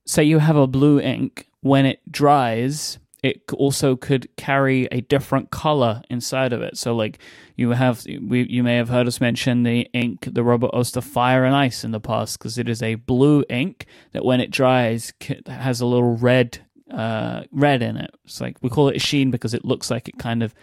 [0.07, 2.99] say you have a blue ink when it dries.
[3.23, 6.77] It also could carry a different color inside of it.
[6.77, 7.19] So, like
[7.57, 11.45] you have, we, you may have heard us mention the ink, the Robert Oster Fire
[11.45, 15.15] and Ice in the past, because it is a blue ink that, when it dries,
[15.47, 16.59] has a little red,
[16.91, 18.11] uh, red in it.
[18.25, 20.55] It's like we call it a sheen because it looks like it kind of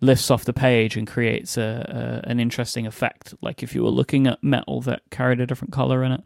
[0.00, 3.34] lifts off the page and creates a, a an interesting effect.
[3.40, 6.20] Like if you were looking at metal that carried a different color in it.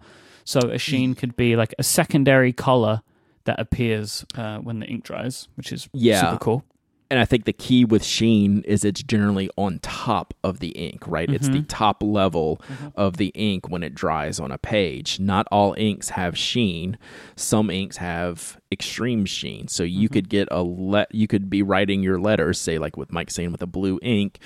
[0.49, 3.03] So a sheen could be like a secondary color
[3.45, 6.23] that appears uh, when the ink dries, which is Yeah.
[6.23, 6.65] super cool.
[7.11, 11.07] And I think the key with sheen is it's generally on top of the ink,
[11.07, 11.29] right?
[11.29, 11.67] It's the Mhm.
[11.69, 12.63] top level
[12.97, 15.21] of the ink when it dries on a page.
[15.21, 16.97] Not all inks have sheen.
[17.37, 19.69] Some inks have extreme sheen.
[19.69, 23.13] So you could get a let you could be writing your letters, say like with
[23.13, 24.39] Mike saying with a blue ink,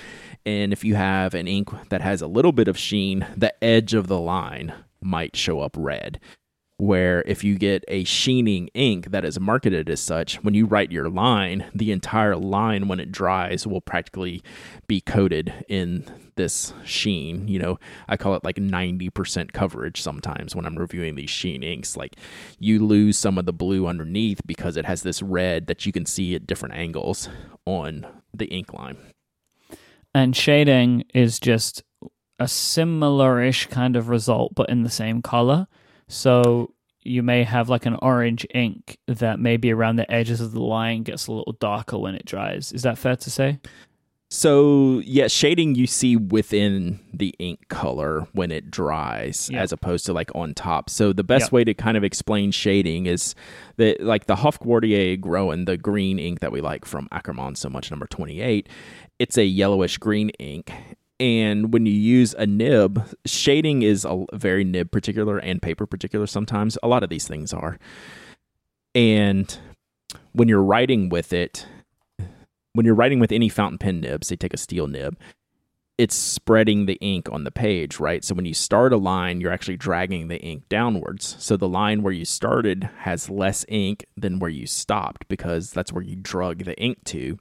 [0.44, 3.94] and if you have an ink that has a little bit of sheen, the edge
[3.94, 4.72] of the line
[5.02, 6.20] might show up red
[6.82, 10.90] where if you get a sheening ink that is marketed as such, when you write
[10.90, 14.42] your line, the entire line when it dries will practically
[14.88, 17.46] be coated in this sheen.
[17.46, 17.78] You know,
[18.08, 21.96] I call it like 90% coverage sometimes when I'm reviewing these sheen inks.
[21.96, 22.16] Like
[22.58, 26.04] you lose some of the blue underneath because it has this red that you can
[26.04, 27.28] see at different angles
[27.64, 28.96] on the ink line.
[30.12, 31.84] And shading is just
[32.38, 35.66] a similar-ish kind of result, but in the same color.
[36.08, 40.60] So you may have like an orange ink that maybe around the edges of the
[40.62, 42.72] line gets a little darker when it dries.
[42.72, 43.58] Is that fair to say?
[44.30, 49.62] So yeah, shading you see within the ink color when it dries, Yep.
[49.62, 50.88] as opposed to like on top.
[50.88, 51.52] So the best Yep.
[51.52, 53.34] way to kind of explain shading is
[53.76, 57.90] that like the Hofgarten Grün, the green ink that we like from Ackermann so much,
[57.90, 58.68] number twenty eight.
[59.18, 60.72] It's a yellowish green ink.
[61.22, 66.26] And when you use a nib, shading is a very nib particular and paper particular
[66.26, 66.76] sometimes.
[66.82, 67.78] A lot of these things are.
[68.92, 69.56] And
[70.32, 71.64] when you're writing with it,
[72.72, 75.16] when you're writing with any fountain pen nibs, they take a steel nib,
[75.96, 78.24] it's spreading the ink on the page, right?
[78.24, 81.36] So when you start a line, you're actually dragging the ink downwards.
[81.38, 85.92] So the line where you started has less ink than where you stopped because that's
[85.92, 87.38] where you drug the ink to.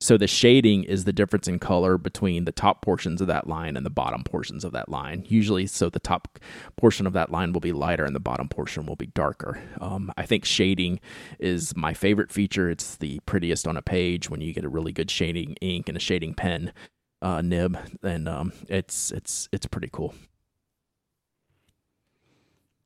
[0.00, 3.76] So the shading is the difference in color between the top portions of that line
[3.76, 5.24] and the bottom portions of that line.
[5.26, 6.38] Usually, so the top
[6.76, 9.60] portion of that line will be lighter and the bottom portion will be darker.
[9.80, 11.00] Um, I think shading
[11.40, 12.70] is my favorite feature.
[12.70, 15.96] It's the prettiest on a page when you get a really good shading ink and
[15.96, 16.72] a shading pen
[17.20, 20.14] uh, nib, and um, it's it's it's pretty cool.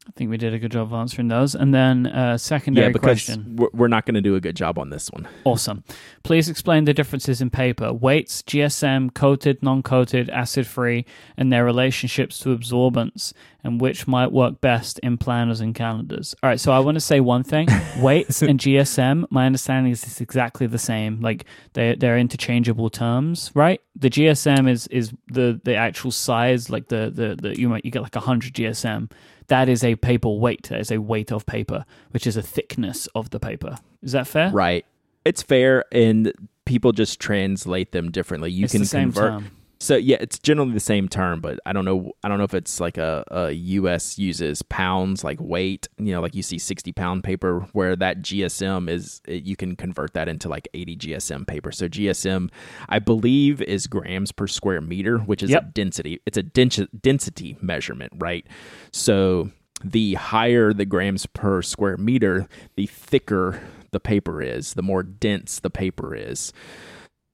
[0.09, 1.55] I think we did a good job of answering those.
[1.55, 3.57] And then uh, secondary yeah, because question.
[3.57, 5.29] we're, we're not going to do a good job on this one.
[5.45, 5.85] Awesome.
[6.25, 11.65] Please explain the differences in paper, weights, GSM, coated, non coated, acid free, and their
[11.65, 13.33] relationships to absorbance,
[13.65, 16.35] and which might work best in planners and calendars.
[16.43, 20.03] All right, so I want to say one thing weights and GSM, my understanding is
[20.05, 21.21] it's exactly the same.
[21.21, 21.45] Like
[21.75, 23.81] they're, they're interchangeable terms, right?
[23.97, 27.91] The GSM is, is the, the actual size, like the, the, the you might you
[27.91, 29.11] get like 100 GSM.
[29.49, 30.69] That is a paper weight.
[30.69, 33.79] That is a weight of paper, which is a thickness of the paper.
[34.03, 34.51] Is that fair?
[34.51, 34.87] Right.
[35.25, 36.33] It's fair, and
[36.65, 38.51] people just translate them differently.
[38.51, 39.31] You it's can convert.
[39.31, 39.51] term.
[39.83, 42.13] So yeah, it's generally the same term, but I don't know.
[42.23, 44.17] I don't know if it's like a, a U.S.
[44.17, 45.89] uses pounds like weight.
[45.99, 49.21] You know, like you see sixty pound paper, where that GSM is.
[49.27, 51.73] it- You can convert that into like eighty GSM paper.
[51.73, 52.49] So GSM,
[52.89, 56.21] I believe, is grams per square meter, which is a density.
[56.27, 58.47] It's a dens- density measurement, right?
[58.93, 59.51] So
[59.85, 63.61] the higher the grams per square meter, the thicker
[63.91, 66.53] the paper is, the more dense the paper is,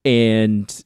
[0.05, 0.83] and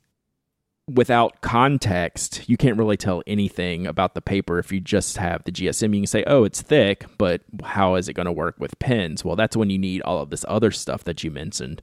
[0.89, 5.53] without context, you can't really tell anything about the paper if you just have the
[5.53, 5.95] GSM.
[5.95, 9.25] You can say, oh, it's thick, but how is it going to work with pens?
[9.25, 11.81] Well, that's when you need all of this other stuff that you mentioned.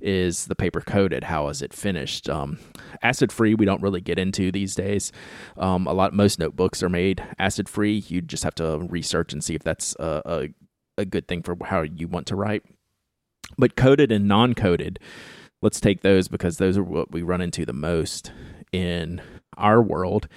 [0.00, 1.24] Is the paper coated?
[1.24, 2.30] How is it finished?
[2.30, 2.58] Um,
[3.02, 5.12] acid free, we don't really get into these days.
[5.58, 7.98] Um, a lot, most notebooks are made acid free.
[8.08, 10.48] You just have to research and see if that's a, a,
[11.02, 12.62] a good thing for how you want to write.
[13.58, 14.98] But coated and non coated,
[15.62, 18.32] let's take those because those are what we run into the most
[18.72, 19.20] in
[19.56, 20.28] our world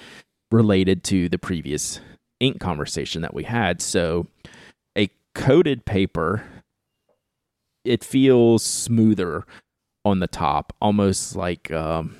[0.51, 1.99] related to the previous
[2.39, 3.81] ink conversation that we had.
[3.81, 4.27] So,
[4.97, 6.43] a coated paper,
[7.85, 9.45] it feels smoother
[10.03, 12.15] on the top, almost like um,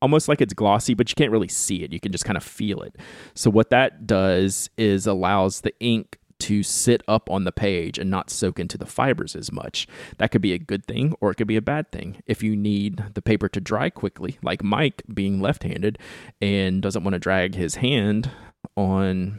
[0.00, 1.92] almost like it's glossy, but you can't really see it.
[1.92, 2.96] You can just kind of feel it.
[3.34, 8.10] So, what that does is allows the ink to sit up on the page and
[8.10, 9.86] not soak into the fibers as much.
[10.18, 12.22] That could be a good thing or it could be a bad thing.
[12.26, 15.98] If you need the paper to dry quickly, like Myke being left handed
[16.40, 18.30] and doesn't want to drag his hand
[18.76, 19.38] on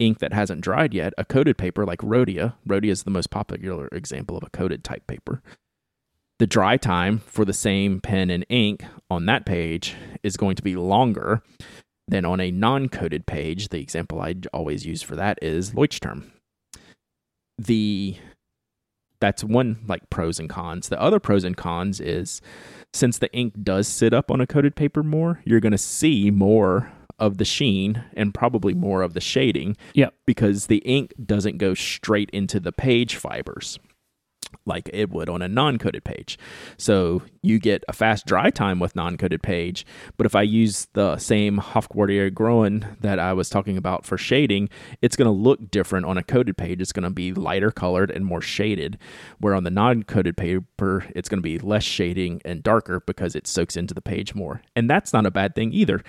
[0.00, 3.88] ink that hasn't dried yet, a coated paper like Rhodia, Rhodia is the most popular
[3.92, 5.40] example of a coated type paper.
[6.40, 10.62] The dry time for the same pen and ink on that page is going to
[10.62, 11.44] be longer
[12.08, 13.68] than on a non-coated page.
[13.68, 16.30] The example I always use for that is Leuchtturm.
[17.58, 18.16] The
[19.20, 20.88] that's one like pros and cons.
[20.88, 22.42] The other pros and cons is
[22.92, 26.30] since the ink does sit up on a coated paper more, you're going to see
[26.30, 29.76] more of the sheen and probably more of the shading.
[29.94, 30.14] Yep.
[30.26, 33.78] Because the ink doesn't go straight into the page fibers
[34.66, 36.38] like it would on a non-coated page.
[36.76, 39.84] So you get a fast dry time with non-coated page,
[40.16, 44.68] but if I use the same Hofgarten Grün that I was talking about for shading,
[45.02, 46.80] it's going to look different on a coated page.
[46.80, 48.98] It's going to be lighter colored and more shaded,
[49.38, 53.46] where on the non-coated paper, it's going to be less shading and darker because it
[53.46, 54.62] soaks into the page more.
[54.74, 56.02] And that's not a bad thing either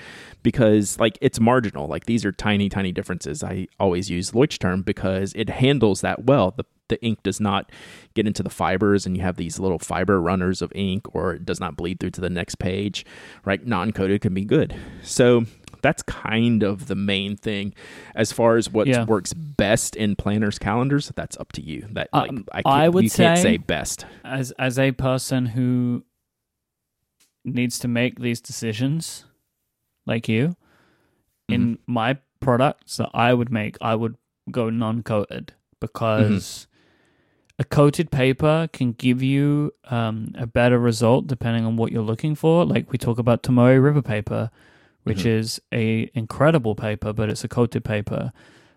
[0.44, 1.88] because like it's marginal.
[1.88, 3.44] Like these are tiny tiny differences.
[3.44, 6.52] I always use Leuchtturm because it handles that well.
[6.52, 7.72] The the ink does not
[8.14, 11.46] get into the fibers and you have these little fiber runners of ink or it
[11.46, 13.06] does not bleed through to the next page
[13.44, 13.66] right?
[13.66, 14.76] Non-coated can be good.
[15.04, 15.46] So
[15.82, 17.74] that's kind of the main thing.
[18.16, 19.06] As far as what Yeah.
[19.06, 21.88] works best in planners calendars that's up to you.
[21.92, 24.06] That like Um, I, can't, I would you can't say- say best.
[24.24, 26.04] as as a person who
[27.44, 29.26] needs to make these decisions
[30.06, 30.56] like you
[31.48, 34.16] in my products that I would make, I would
[34.50, 36.66] go non-coated because
[37.58, 42.36] a coated paper can give you um, a better result depending on what you're looking
[42.36, 42.66] for.
[42.66, 44.50] Like we talk about Tomoe River paper,
[45.04, 45.26] which Mhm.
[45.40, 48.32] is a incredible paper, but it's a coated paper.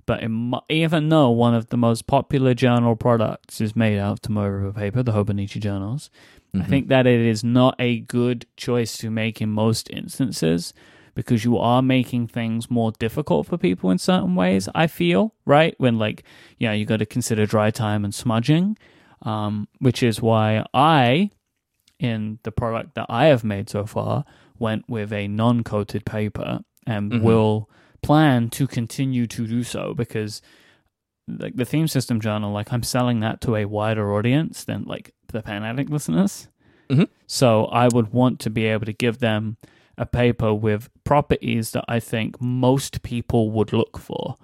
[0.06, 4.22] But mu- even though one of the most popular journal products is made out of
[4.22, 6.08] Tomoe River paper, the Hobonichi journals,
[6.54, 6.66] I Mhm.
[6.68, 10.72] think that it is not a good choice to make in most instances
[11.18, 14.68] because you are making things more difficult for people in certain ways.
[14.72, 16.22] I feel right when like
[16.58, 18.78] yeah, you got to consider dry time and smudging,
[19.22, 21.30] um, which is why I,
[21.98, 24.24] in the product that I have made so far,
[24.60, 27.22] went with a non-coated paper and Mhm.
[27.22, 27.68] will
[28.00, 30.40] plan to continue to do so because
[31.26, 35.12] like the theme system journal like i'm selling that to a wider audience than like
[35.32, 36.48] the pen addict listeners
[36.88, 37.06] Mhm.
[37.26, 39.56] so i would want to be able to give them
[39.98, 44.36] a paper with properties that i think most people would look for.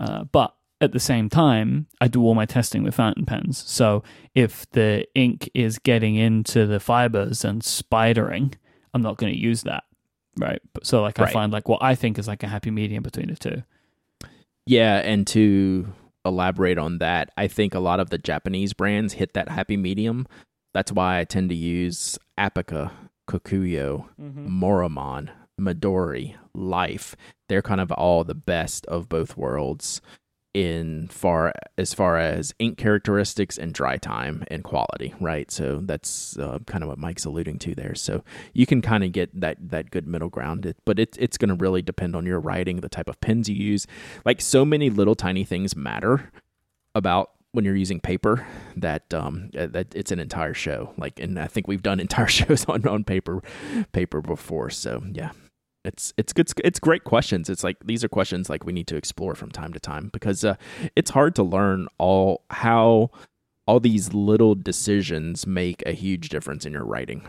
[0.00, 3.64] Uh, but at the same time i do all my testing with fountain pens.
[3.66, 4.02] So
[4.34, 8.54] if the ink is getting into the fibers and spidering
[8.94, 9.84] i'm not going to use that
[10.36, 10.60] right?
[10.82, 13.36] So like i find like what i think is like a happy medium between the
[13.36, 13.62] two.
[14.68, 15.94] Yeah, and to
[16.26, 20.26] elaborate on that, I think a lot of the Japanese brands hit that happy medium.
[20.74, 22.90] That's why I tend to use Apica,
[23.28, 25.28] Kokuyo, Maruman,
[25.60, 27.14] Midori, Life.
[27.48, 30.00] They're kind of all the best of both worlds
[30.54, 35.50] in far as far as ink characteristics and dry time and quality, right?
[35.50, 37.94] So that's uh, kind of what Myke's alluding to there.
[37.94, 38.24] So
[38.54, 41.50] you can kind of get that that good middle ground, It- but it, it's going
[41.50, 43.86] to really depend on your writing, the type of pens you use.
[44.24, 46.32] Like so many little tiny things matter
[46.94, 48.46] about when you're using paper
[48.76, 50.92] that um uh, that it's an entire show.
[50.96, 53.42] Like, and I think we've done entire shows on on paper
[53.92, 54.70] paper before.
[54.70, 55.32] So yeah,
[55.84, 56.50] it's it's good.
[56.64, 57.48] It's great questions.
[57.48, 60.44] It's like these are questions like we need to explore from time to time because
[60.44, 60.56] uh,
[60.96, 63.10] it's hard to learn all how
[63.66, 67.26] all these little decisions make a huge difference in your writing.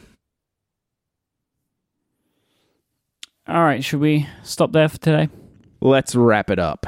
[3.48, 5.28] all right should we stop there for today
[5.82, 6.86] Let's wrap it up.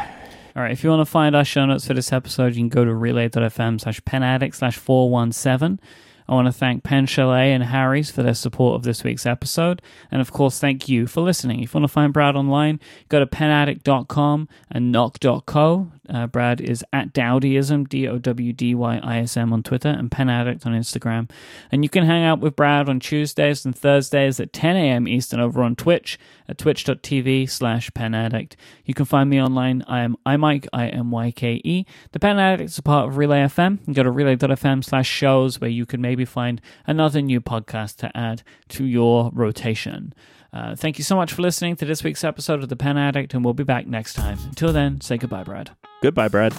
[0.56, 2.70] All right, if you want to find our show notes for this episode, you can
[2.70, 5.80] go to relay.fm slash penaddict slash 417.
[6.28, 9.82] I want to thank Pen Chalet and Harry's for their support of this week's episode.
[10.10, 11.62] And of course, thank you for listening.
[11.62, 12.80] If you want to find Brad online,
[13.10, 15.92] go to penaddict.com and nock.co.
[16.12, 19.90] Uh, Brad is at Dowdyism, D O W D Y I S M on Twitter,
[19.90, 21.30] and Pen Addict on Instagram.
[21.72, 25.08] And you can hang out with Brad on Tuesdays and Thursdays at 10 a.m.
[25.08, 28.58] Eastern over on Twitch at twitch.tv slash Pen Addict.
[28.86, 29.84] You can find me online.
[29.88, 31.86] I am iMyke, I M Y K E.
[32.12, 33.80] The Pen Addict is a part of Relay FM.
[33.88, 38.16] You go to relay.fm slash shows where you can maybe find another new podcast to
[38.16, 40.14] add to your rotation.
[40.54, 43.34] Uh, thank you so much for listening to this week's episode of The Pen Addict,
[43.34, 44.38] and we'll be back next time.
[44.46, 45.72] Until then, say goodbye, Brad.
[46.02, 46.54] Goodbye, Brad.